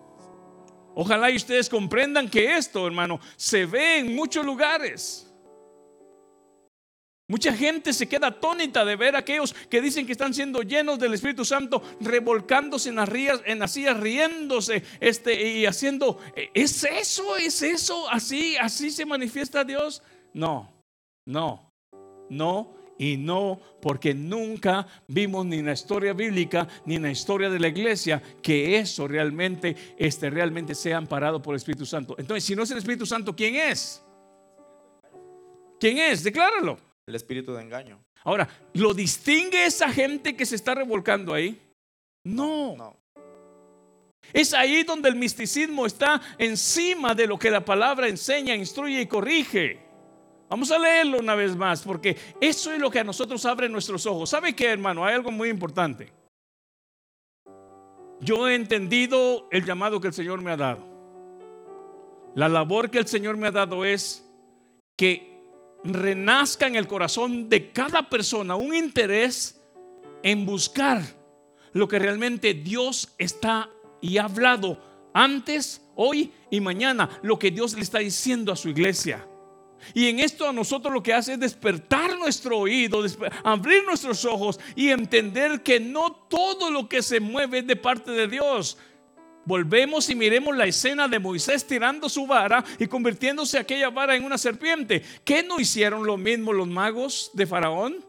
[1.00, 5.32] Ojalá y ustedes comprendan que esto, hermano, se ve en muchos lugares.
[7.28, 10.98] Mucha gente se queda atónita de ver a aquellos que dicen que están siendo llenos
[10.98, 16.20] del Espíritu Santo, revolcándose en las, rías, en las sillas, riéndose este, y haciendo,
[16.56, 17.38] ¿es eso?
[17.38, 18.10] ¿Es eso?
[18.10, 20.02] ¿Así, así se manifiesta Dios?
[20.34, 20.74] No,
[21.28, 21.72] no,
[22.28, 27.50] no y no porque nunca vimos ni en la historia bíblica ni en la historia
[27.50, 32.16] de la iglesia que eso realmente, este, realmente sea amparado por el Espíritu Santo.
[32.18, 34.04] Entonces, si no es el Espíritu Santo, ¿quién es?
[35.80, 36.24] ¿Quién es?
[36.24, 36.80] Decláralo.
[37.06, 38.04] El espíritu de engaño.
[38.24, 41.62] Ahora, ¿lo distingue esa gente que se está revolcando ahí?
[42.26, 42.76] No.
[42.76, 42.98] No.
[44.34, 49.08] Es ahí donde el misticismo está encima de lo que la palabra enseña, instruye y
[49.08, 49.87] corrige.
[50.50, 54.06] Vamos a leerlo una vez más, porque eso es lo que a nosotros abre nuestros
[54.06, 54.30] ojos.
[54.30, 55.06] ¿Sabe qué, hermano?
[55.06, 56.14] Hay algo muy importante.
[58.22, 60.86] Yo he entendido el llamado que el Señor me ha dado.
[62.36, 64.26] La labor que el Señor me ha dado es
[64.96, 65.38] que
[65.84, 69.62] renazca en el corazón de cada persona un interés
[70.24, 71.02] en buscar
[71.74, 73.70] lo que realmente Dios está
[74.02, 74.78] y ha hablado
[75.14, 79.28] antes, hoy y mañana, lo que Dios le está diciendo a su iglesia.
[79.94, 83.04] Y en esto a nosotros lo que hace es despertar nuestro oído,
[83.44, 88.12] abrir nuestros ojos y entender que no todo lo que se mueve es de parte
[88.12, 88.78] de Dios.
[89.48, 94.26] Volvemos y miremos la escena de Moisés tirando su vara y convirtiéndose aquella vara en
[94.26, 95.02] una serpiente.
[95.24, 98.06] ¿Qué no hicieron lo mismo los magos de Faraón?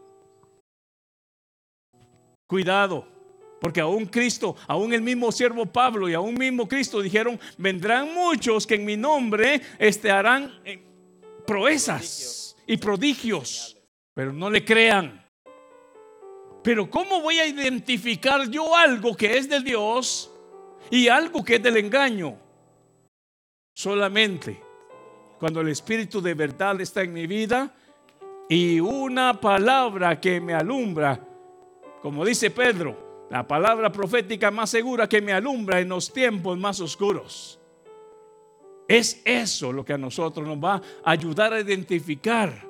[2.45, 3.07] Cuidado,
[3.61, 8.67] porque aún Cristo, aún el mismo siervo Pablo y aún mismo Cristo dijeron, vendrán muchos
[8.67, 10.88] que en mi nombre este, harán eh,
[11.49, 13.75] proezas y prodigios,
[14.13, 15.25] pero no le crean.
[16.61, 20.29] Pero ¿cómo voy a identificar yo algo que es de Dios
[20.91, 22.37] y algo que es del engaño?
[23.73, 24.61] Solamente
[25.39, 27.73] cuando el Espíritu de verdad está en mi vida
[28.47, 31.19] y una palabra que me alumbra,
[32.03, 36.79] como dice Pedro, La palabra profética más segura que me alumbra en los tiempos más
[36.79, 37.58] oscuros.
[38.89, 42.67] Es eso lo que a nosotros nos va a ayudar a identificar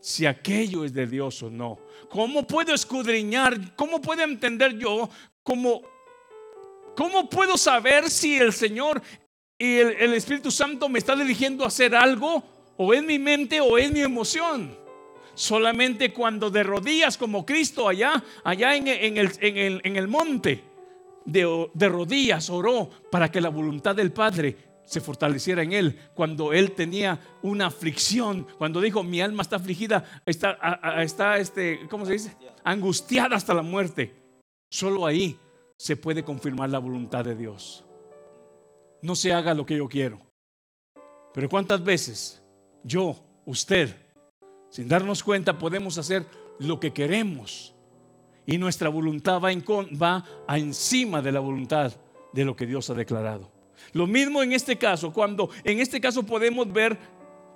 [0.00, 1.78] si aquello es de Dios o no.
[2.08, 3.76] ¿Cómo puedo escudriñar?
[3.76, 5.10] ¿Cómo puedo entender yo?
[5.42, 5.82] ¿Cómo,
[6.96, 9.02] cómo puedo saber si el Señor
[9.58, 12.42] y el, Espíritu Santo me está dirigiendo a hacer algo?
[12.78, 14.74] ¿O es mi mente o es mi emoción?
[15.34, 20.08] Solamente cuando de rodillas como Cristo allá, allá en, en el, en, el, en el
[20.08, 20.64] monte,
[21.26, 26.52] de, de rodillas oró para que la voluntad del Padre se fortaleciera en él cuando
[26.52, 30.56] él tenía una aflicción, cuando dijo, mi alma está afligida, está,
[31.02, 32.36] está este, ¿cómo se dice?
[32.64, 34.14] Angustiada hasta la muerte.
[34.70, 35.38] Solo ahí
[35.76, 37.84] se puede confirmar la voluntad de Dios.
[39.02, 40.20] No se haga lo que yo quiero.
[41.34, 42.42] Pero ¿cuántas veces
[42.82, 43.94] yo, usted,
[44.70, 46.24] sin darnos cuenta, podemos hacer
[46.58, 47.74] lo que queremos?
[48.46, 49.50] Y nuestra voluntad va,
[50.00, 51.92] va encima de la voluntad
[52.32, 53.55] de lo que Dios ha declarado.
[53.92, 56.98] Lo mismo en este caso, cuando en este caso podemos ver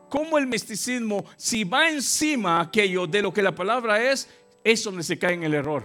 [0.08, 4.28] cómo el misticismo, si va encima aquello de lo que la palabra es,
[4.64, 5.84] es donde se cae en el error.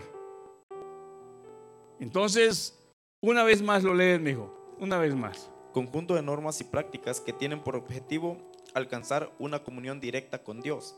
[1.99, 2.77] Entonces,
[3.21, 5.49] una vez más lo leen, mijo, una vez más.
[5.73, 8.38] Conjunto de normas y prácticas que tienen por objetivo
[8.73, 10.95] alcanzar una comunión directa con Dios.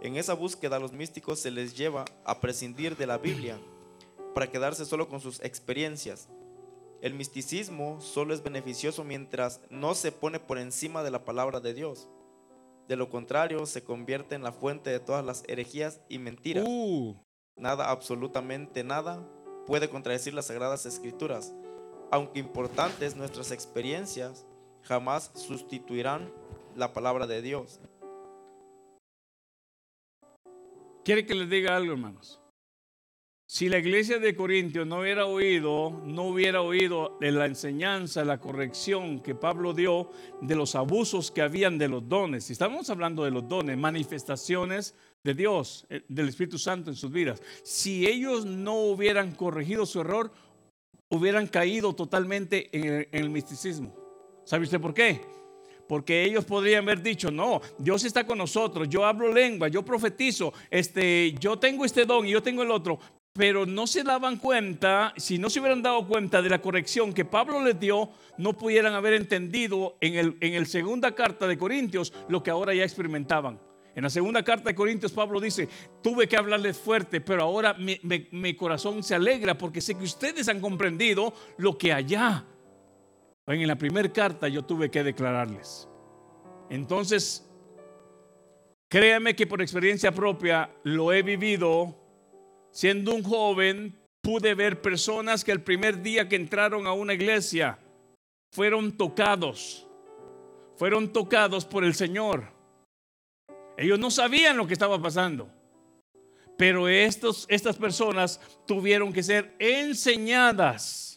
[0.00, 3.58] En esa búsqueda a los místicos se les lleva a prescindir de la Biblia
[4.34, 6.28] para quedarse solo con sus experiencias.
[7.04, 11.74] El misticismo solo es beneficioso mientras no se pone por encima de la palabra de
[11.74, 12.08] Dios.
[12.88, 16.64] De lo contrario, se convierte en la fuente de todas las herejías y mentiras.
[16.66, 17.14] Uh,
[17.56, 19.22] Nada, absolutamente nada,
[19.66, 21.54] puede contradecir las sagradas escrituras.
[22.10, 24.46] Aunque importantes, nuestras experiencias
[24.80, 26.32] jamás sustituirán
[26.74, 27.80] la palabra de Dios.
[31.04, 32.40] ¿Quiere que les diga algo, hermanos?
[33.54, 38.40] Si la iglesia de Corintios no hubiera oído, no hubiera oído de la enseñanza, la
[38.40, 42.50] corrección que Pablo dio de los abusos que habían de los dones.
[42.50, 47.40] Estamos hablando de los dones, manifestaciones de Dios, eh, del Espíritu Santo en sus vidas.
[47.62, 50.32] Si ellos no hubieran corregido su error,
[51.10, 53.94] hubieran caído totalmente en el, en el misticismo.
[54.44, 55.20] ¿Sabe usted por qué?
[55.88, 60.52] Porque ellos podrían haber dicho, no, Dios está con nosotros, yo hablo lengua, yo profetizo,
[60.72, 62.98] este, yo tengo este don y yo tengo el otro.
[63.36, 67.24] Pero no se daban cuenta, si no se hubieran dado cuenta de la corrección que
[67.24, 72.12] Pablo les dio, no pudieran haber entendido en el, en el segunda carta de Corintios
[72.28, 73.60] lo que ahora ya experimentaban.
[73.96, 75.68] En la segunda carta de Corintios, Pablo dice,
[76.00, 80.04] tuve que hablarles fuerte, pero ahora mi, mi- mi corazón se alegra porque sé que
[80.04, 82.44] ustedes han comprendido lo que allá,
[83.48, 85.88] en la primera carta, yo tuve que declararles.
[86.70, 87.44] Entonces,
[88.88, 92.00] créame que por experiencia propia lo he vivido.
[92.74, 97.78] Siendo un joven, pude ver personas que el primer día que entraron a una iglesia
[98.52, 99.86] fueron tocados.
[100.76, 102.52] Fueron tocados por el Señor.
[103.76, 105.48] Ellos no sabían lo que estaba pasando.
[106.56, 111.13] Pero estos, estas personas tuvieron que ser enseñadas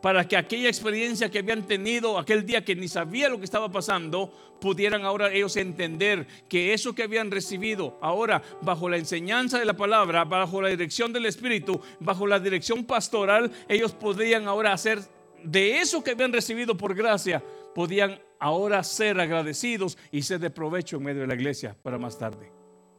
[0.00, 3.70] para que aquella experiencia que habían tenido aquel día que ni sabía lo que estaba
[3.70, 9.64] pasando, pudieran ahora ellos entender que eso que habían recibido ahora bajo la enseñanza de
[9.64, 15.00] la palabra, bajo la dirección del Espíritu, bajo la dirección pastoral, ellos podían ahora hacer
[15.42, 17.42] de eso que habían recibido por gracia,
[17.74, 22.18] podían ahora ser agradecidos y ser de provecho en medio de la iglesia para más
[22.18, 22.50] tarde.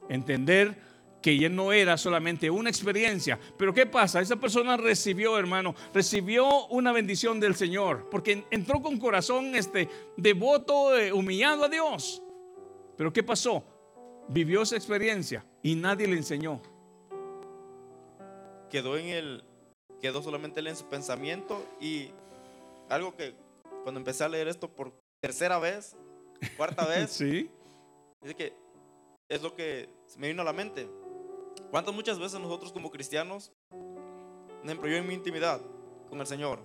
[0.10, 0.91] Entender
[1.22, 3.40] que ya no era solamente una experiencia.
[3.58, 4.22] Pero ¿qué pasa?
[4.22, 10.98] Esa persona recibió, hermano, recibió una bendición del Señor, porque entró con corazón este devoto,
[10.98, 12.24] eh, humillado a Dios.
[12.98, 13.64] Pero ¿qué pasó?
[14.30, 16.62] Vivió esa experiencia y nadie le enseñó.
[18.70, 19.44] Quedó en el
[20.02, 22.10] quedó solamente él en su pensamiento y
[22.90, 23.36] algo que
[23.84, 24.92] cuando empecé a leer esto por
[25.22, 25.96] tercera vez,
[26.58, 27.50] cuarta vez, Sí.
[28.22, 28.54] Dice que
[29.30, 30.90] es lo que me vino a la mente.
[31.70, 35.62] ¿Cuántas muchas veces nosotros como cristianos, por ejemplo, en mi intimidad
[36.10, 36.60] con el Señor,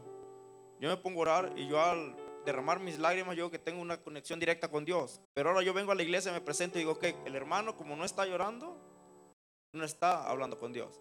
[0.80, 4.02] yo me pongo a orar y yo al derramar mis lágrimas, yo que tengo una
[4.02, 5.20] conexión directa con Dios.
[5.34, 7.96] Pero ahora yo vengo a la iglesia, me presento y digo que el hermano como
[7.96, 8.76] no está llorando,
[9.72, 11.00] no está hablando con Dios.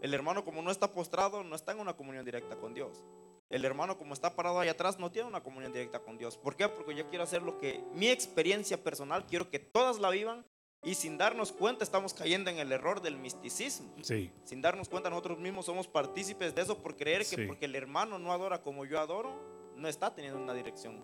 [0.00, 3.04] El hermano como no está postrado, no está en una comunión directa con Dios.
[3.50, 6.36] El hermano como está parado ahí atrás no tiene una comunión directa con Dios.
[6.36, 6.68] ¿Por qué?
[6.68, 10.44] Porque yo quiero hacer lo que mi experiencia personal, quiero que todas la vivan
[10.84, 13.94] y sin darnos cuenta estamos cayendo en el error del misticismo.
[14.02, 14.30] Sí.
[14.44, 17.46] Sin darnos cuenta nosotros mismos somos partícipes de eso por creer que Sí.
[17.46, 19.32] porque el hermano no adora como yo adoro,
[19.76, 21.02] no está teniendo una dirección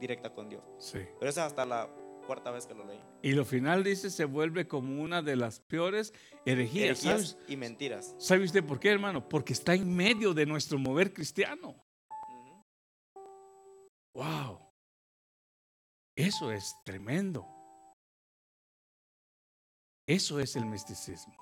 [0.00, 0.62] directa con Dios.
[0.78, 1.00] Sí.
[1.18, 1.88] Pero esa es hasta la
[2.26, 3.00] cuarta vez que lo leí.
[3.22, 6.12] Y lo final dice se vuelve como una de las peores
[6.44, 7.02] herejías.
[7.04, 7.38] Herejías ¿Sabes?
[7.48, 8.14] y mentiras.
[8.18, 9.26] ¿Sabe usted por qué, hermano?
[9.28, 11.74] Porque está en medio de nuestro mover cristiano.
[12.28, 12.64] Ujú.
[14.14, 14.60] Wow.
[16.16, 17.46] Eso es tremendo.
[20.08, 21.36] Eso es el misticismo.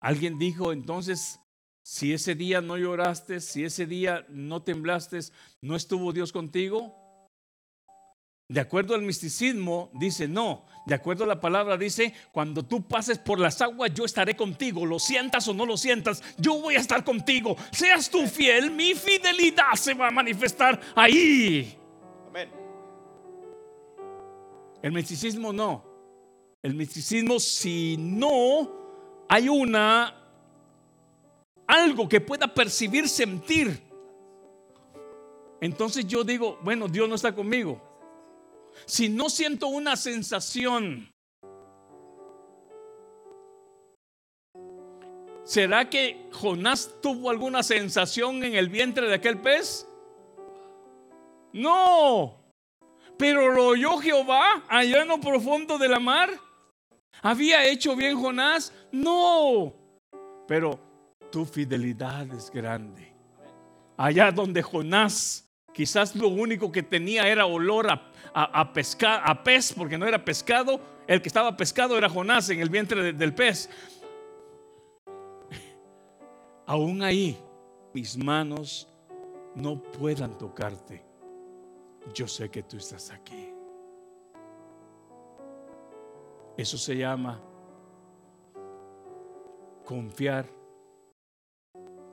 [0.00, 1.38] Alguien dijo entonces,
[1.84, 5.20] si ese día no lloraste, si ese día no temblaste,
[5.60, 6.94] ¿no estuvo Dios contigo?
[8.48, 10.64] De acuerdo al misticismo, dice no.
[10.86, 14.86] De acuerdo a la palabra, dice, cuando tú pases por las aguas, yo estaré contigo.
[14.86, 17.54] Lo sientas o no lo sientas, yo voy a estar contigo.
[17.70, 21.76] Seas tú fiel, mi fidelidad se va a manifestar ahí.
[22.28, 22.50] Amén.
[24.80, 25.95] El misticismo no.
[26.66, 28.68] El misticismo, si no
[29.28, 30.12] hay una
[31.64, 33.80] algo que pueda percibir, sentir,
[35.60, 37.80] entonces yo digo, bueno, Dios no está conmigo.
[38.84, 41.08] Si no siento una sensación,
[45.44, 49.86] ¿será que Jonás tuvo alguna sensación en el vientre de aquel pez?
[51.52, 52.40] No.
[53.16, 56.45] Pero lo oyó Jehová allá en lo profundo de la mar.
[57.22, 58.72] ¿Había hecho bien Jonás?
[58.92, 59.74] No.
[60.46, 60.78] Pero
[61.30, 63.12] tu fidelidad es grande.
[63.96, 68.72] Allá donde Jonás quizás lo único que tenía era olor a, a, a
[69.30, 70.80] a pez, porque no era pescado.
[71.06, 73.68] El que estaba pescado era Jonás en el vientre de- del pez.
[76.66, 77.38] Aún ahí,
[77.94, 78.88] mis manos
[79.54, 81.04] no puedan tocarte.
[82.14, 83.52] Yo sé que tú estás aquí.
[86.56, 87.40] Eso se llama
[89.84, 90.48] confiar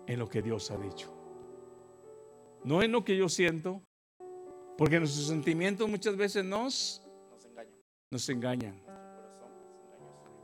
[0.07, 1.13] en lo que Dios ha dicho.
[2.63, 3.81] No en lo que yo siento,
[4.77, 7.01] porque nuestros sentimientos muchas veces nos,
[8.11, 8.81] Nos engañan.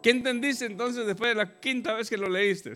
[0.02, 2.74] ¿Qué entendiste entonces después de la quinta vez que lo leíste?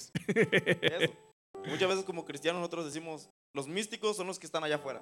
[1.65, 5.01] Muchas veces como cristianos nosotros decimos, los místicos son los que están allá afuera.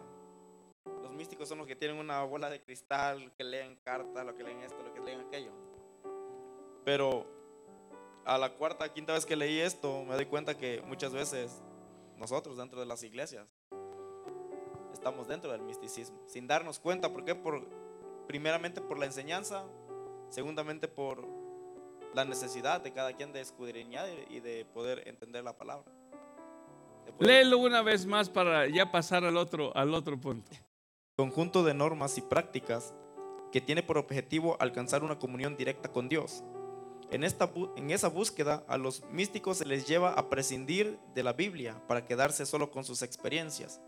[1.01, 4.43] Los místicos son los que tienen una bola de cristal, que leen cartas, lo que
[4.43, 5.51] leen esto, lo que leen aquello.
[6.83, 7.25] Pero
[8.25, 11.61] a la cuarta, quinta vez que leí esto, me doy cuenta que muchas veces
[12.17, 13.47] nosotros dentro de las iglesias
[14.93, 17.11] estamos dentro del misticismo, sin darnos cuenta.
[17.11, 17.33] ¿Por qué?
[17.35, 17.65] Por,
[18.27, 19.63] primeramente por la enseñanza,
[20.29, 21.25] segundamente por
[22.13, 25.91] la necesidad de cada quien de escudriñar y de poder entender la palabra.
[27.17, 30.51] Poder- Léelo una vez más para ya pasar al otro, al otro punto.
[31.17, 32.93] conjunto de normas y prácticas
[33.51, 36.43] que tiene por objetivo alcanzar una comunión directa con Dios.
[37.11, 41.33] En, esta, en esa búsqueda a los místicos se les lleva a prescindir de la
[41.33, 43.81] Biblia para quedarse solo con sus experiencias.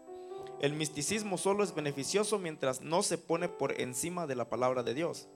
[0.59, 4.93] El misticismo solo es beneficioso mientras no se pone por encima de la palabra de
[4.93, 5.30] Dios.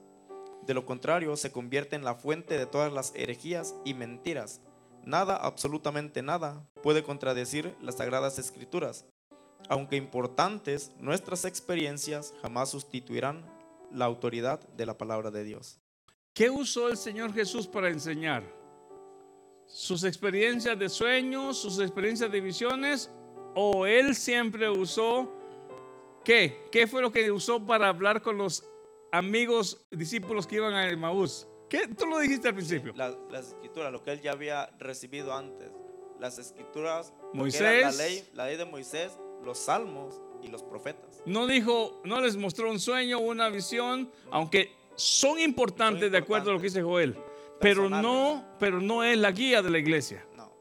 [0.65, 4.59] De lo contrario, se convierte en la fuente de todas las herejías y mentiras.
[5.05, 9.05] Nada, absolutamente nada, puede contradecir las sagradas escrituras.
[9.69, 13.45] Aunque importantes, nuestras experiencias jamás sustituirán
[13.91, 15.79] la autoridad de la palabra de Dios.
[16.37, 18.43] ¿Qué usó el Señor Jesús para enseñar?
[19.65, 23.09] ¿Sus experiencias de sueños, sus experiencias de visiones?
[23.55, 25.33] ¿O él siempre usó
[26.23, 26.67] qué?
[26.71, 28.63] ¿Qué fue lo que usó para hablar con los
[29.11, 31.47] amigos discípulos que iban a Emaús?
[31.71, 31.87] ¿Qué?
[31.87, 32.93] Tú lo dijiste al principio.
[32.95, 35.71] La- las escrituras, lo que él ya había recibido antes,
[36.19, 37.81] las escrituras, Moisés.
[37.97, 41.19] la ley, la ley de Moisés, los salmos y los profetas.
[41.25, 46.49] No dijo, no les mostró un sueño, una visión, aunque son importantes Son de acuerdo
[46.49, 47.15] a lo que dice Joel,
[47.61, 50.25] pero no, pero no es la guía de la iglesia.
[50.35, 50.51] No,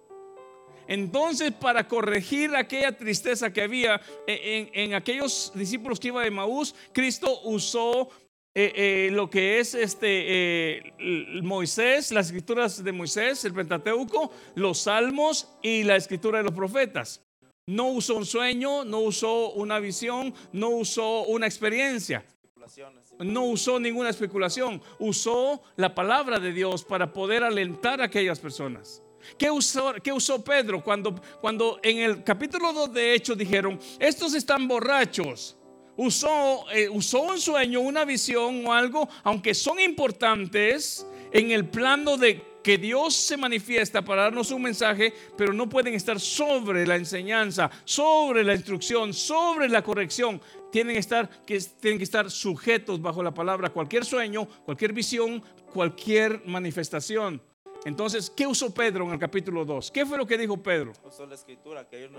[0.87, 6.74] Entonces, para corregir aquella tristeza que había en, en aquellos discípulos que iban a Maús,
[6.93, 8.11] Cristo usó
[8.59, 14.78] eh, eh, lo que es este eh, Moisés, las escrituras de Moisés, el Pentateuco, los
[14.78, 17.23] salmos y la escritura de los profetas.
[17.66, 22.24] No usó un sueño, no usó una visión, no usó una experiencia.
[23.18, 29.02] No usó ninguna especulación, usó la palabra de Dios para poder alentar a aquellas personas.
[29.38, 34.34] ¿Qué usó, qué usó Pedro cuando, cuando en el capítulo 2 de Hechos dijeron, estos
[34.34, 35.56] están borrachos?
[35.97, 42.16] Usó, eh, usó un sueño, una visión o algo, aunque son importantes en el plano
[42.18, 46.97] de que Dios se manifiesta para darnos un mensaje, pero no pueden estar sobre la
[46.97, 50.40] enseñanza, sobre la instrucción, sobre la corrección.
[50.72, 51.01] Tienen
[51.47, 53.70] que estar, sujetos bajo la palabra.
[53.70, 57.40] Cualquier sueño, cualquier visión, cualquier manifestación.
[57.84, 59.93] Entonces, ¿qué usó Pedro en el capítulo 2?
[59.93, 60.93] ¿Qué fue lo que dijo Pedro?
[61.05, 62.18] Usó la escritura, que ellos no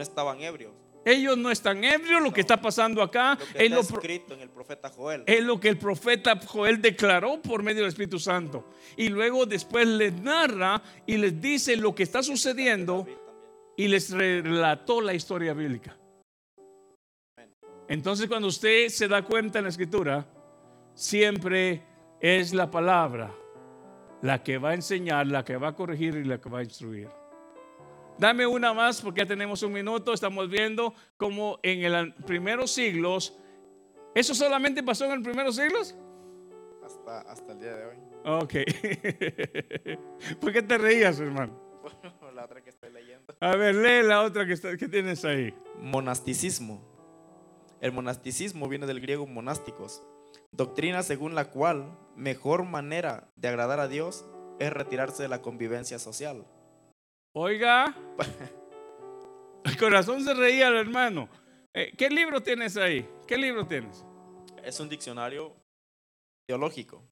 [0.00, 0.72] estaban ebrios.
[1.04, 4.34] Ellos no están ebrios, lo que está pasando acá Lo que es está lo, escrito
[4.34, 5.24] en el profeta Joel.
[5.26, 8.68] es lo que el profeta Joel declaró por medio del Espíritu Santo.
[8.96, 13.06] Y luego después les narra y les dice lo que está sucediendo
[13.76, 15.96] y les relató la historia bíblica.
[17.88, 20.26] Entonces cuando usted se da cuenta en la escritura,
[20.94, 21.82] siempre
[22.20, 23.34] es la palabra
[24.22, 26.64] la que va a enseñar, la que va a corregir y la que va a
[26.64, 27.08] instruir.
[28.18, 30.12] Dame una más porque ya tenemos un minuto.
[30.12, 33.36] Estamos viendo cómo en el primeros siglos,
[34.14, 35.94] ¿eso solamente pasó en los primeros siglos?
[36.84, 37.96] Hasta, hasta el día de hoy.
[38.24, 38.54] Ok.
[40.40, 41.68] ¿Por qué te reías, hermano?
[42.34, 43.34] la otra que estoy leyendo.
[43.40, 45.54] A ver, lee la otra que, está- que tienes ahí.
[45.80, 46.82] Monasticismo.
[47.80, 50.02] El monasticismo viene del griego monásticos,
[50.50, 54.24] doctrina según la cual mejor manera de agradar a Dios
[54.58, 56.44] es retirarse de la convivencia social.
[57.40, 57.94] Oiga,
[59.64, 61.28] el corazón se reía el hermano.
[61.72, 63.08] Eh, ¿Qué libro tienes ahí?
[63.28, 64.04] ¿Qué libro tienes?
[64.64, 65.54] Es un diccionario
[66.48, 67.04] teológico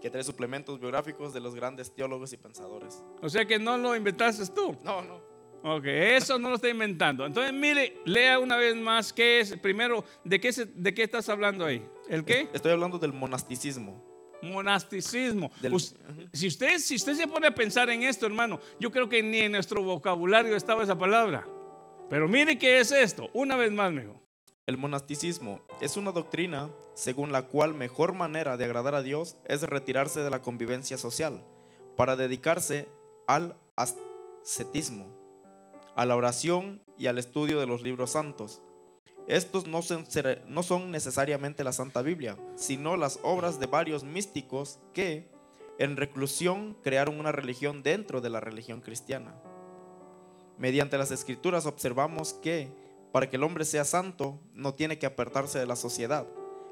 [0.00, 3.00] que trae suplementos biográficos de los grandes teólogos y pensadores.
[3.22, 4.76] O sea que no lo inventaste tú.
[4.82, 5.20] No, no.
[5.62, 7.24] Ok, eso no lo está inventando.
[7.24, 9.56] Entonces, mire, lea una vez más qué es.
[9.56, 11.88] Primero, ¿de qué, se- de qué estás hablando ahí?
[12.08, 12.48] ¿El qué?
[12.52, 14.11] Estoy hablando del monasticismo.
[14.42, 15.50] Monasticismo.
[15.60, 15.78] Del-
[16.32, 19.38] si, usted, si usted se pone a pensar en esto, hermano, yo creo que ni
[19.40, 21.46] en nuestro vocabulario estaba esa palabra.
[22.10, 23.30] Pero mire qué es esto.
[23.32, 24.20] Una vez más, mijo.
[24.66, 29.62] El monasticismo es una doctrina según la cual mejor manera de agradar a Dios es
[29.62, 31.42] retirarse de la convivencia social
[31.96, 32.88] para dedicarse
[33.26, 35.06] al ascetismo,
[35.96, 38.62] a la oración y al estudio de los libros santos.
[39.28, 45.30] Estos no son, necesariamente la Santa Biblia, sino las obras de varios místicos que,
[45.78, 49.34] en reclusión, crearon una religión dentro de la religión cristiana.
[50.58, 52.72] Mediante las escrituras observamos que
[53.12, 56.26] para que el hombre sea santo no tiene que apartarse de la sociedad.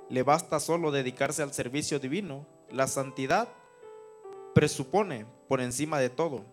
[0.09, 2.47] Le basta solo dedicarse al servicio divino.
[2.71, 3.49] La santidad
[4.55, 6.45] presupone, por encima de todo,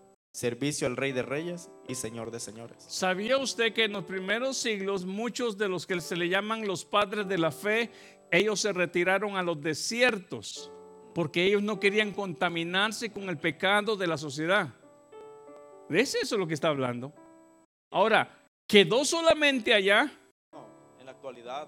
[0.41, 2.77] servicio al Rey de Reyes y Señor de Señores.
[2.87, 6.85] ¿Sabía usted que en los primeros siglos muchos de los que se le llaman los
[6.85, 7.89] padres de la fe,
[8.29, 10.71] ellos se retiraron a los desiertos
[11.15, 14.69] porque ellos no querían contaminarse con el pecado de la sociedad?
[15.89, 17.11] ¿Es eso lo que está hablando?
[17.91, 18.31] Ahora,
[18.67, 20.11] ¿quedó solamente allá?
[20.53, 20.67] No,
[20.99, 21.67] en la actualidad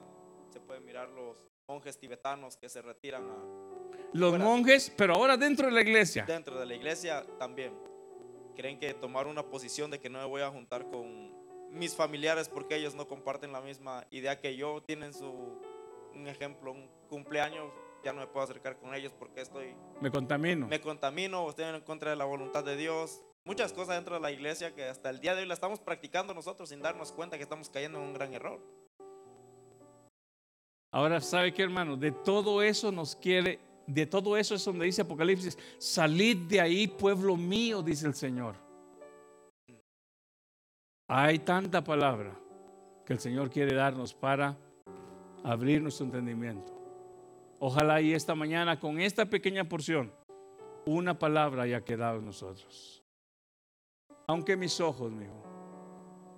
[0.53, 1.37] se pueden mirar los
[1.67, 4.45] monjes tibetanos que se retiran a- Los Fuera.
[4.45, 6.23] monjes, pero ahora dentro de la iglesia.
[6.27, 7.88] dentro de la iglesia también.
[8.55, 11.33] Creen que tomar una posición de que no me voy a juntar con
[11.71, 15.59] mis familiares porque ellos no comparten la misma idea que yo, tienen su,
[16.13, 17.71] un ejemplo, un cumpleaños,
[18.03, 20.67] ya no me puedo acercar con ellos porque estoy, Me contamino.
[20.67, 23.21] me contamino, o estoy en contra de la voluntad de Dios.
[23.45, 26.33] Muchas cosas dentro de la iglesia que hasta el día de hoy la estamos practicando
[26.33, 28.59] nosotros sin darnos cuenta que estamos cayendo en un gran error.
[30.91, 31.97] Ahora, ¿sabe qué, hermano?
[31.97, 33.59] De todo eso nos quiere,
[33.89, 38.55] de todo eso es donde dice Apocalipsis, salid de ahí, pueblo mío, dice el Señor.
[41.07, 42.39] Hay tanta palabra
[43.03, 44.55] que el Señor quiere darnos para
[45.43, 46.71] abrir nuestro entendimiento.
[47.57, 50.13] Ojalá y esta mañana con esta pequeña porción,
[50.85, 53.03] una palabra haya quedado en nosotros.
[54.27, 55.43] Aunque mis ojos, mijo.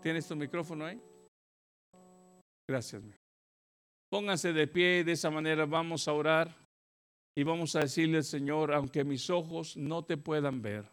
[0.02, 1.00] ¿Tienes tu micrófono ahí?
[2.68, 3.20] Gracias, mijo.
[4.10, 6.61] Pónganse de pie y de esa manera vamos a orar
[7.36, 10.86] y vamos a decirle Señor, aunque mis ojos no te puedan ver,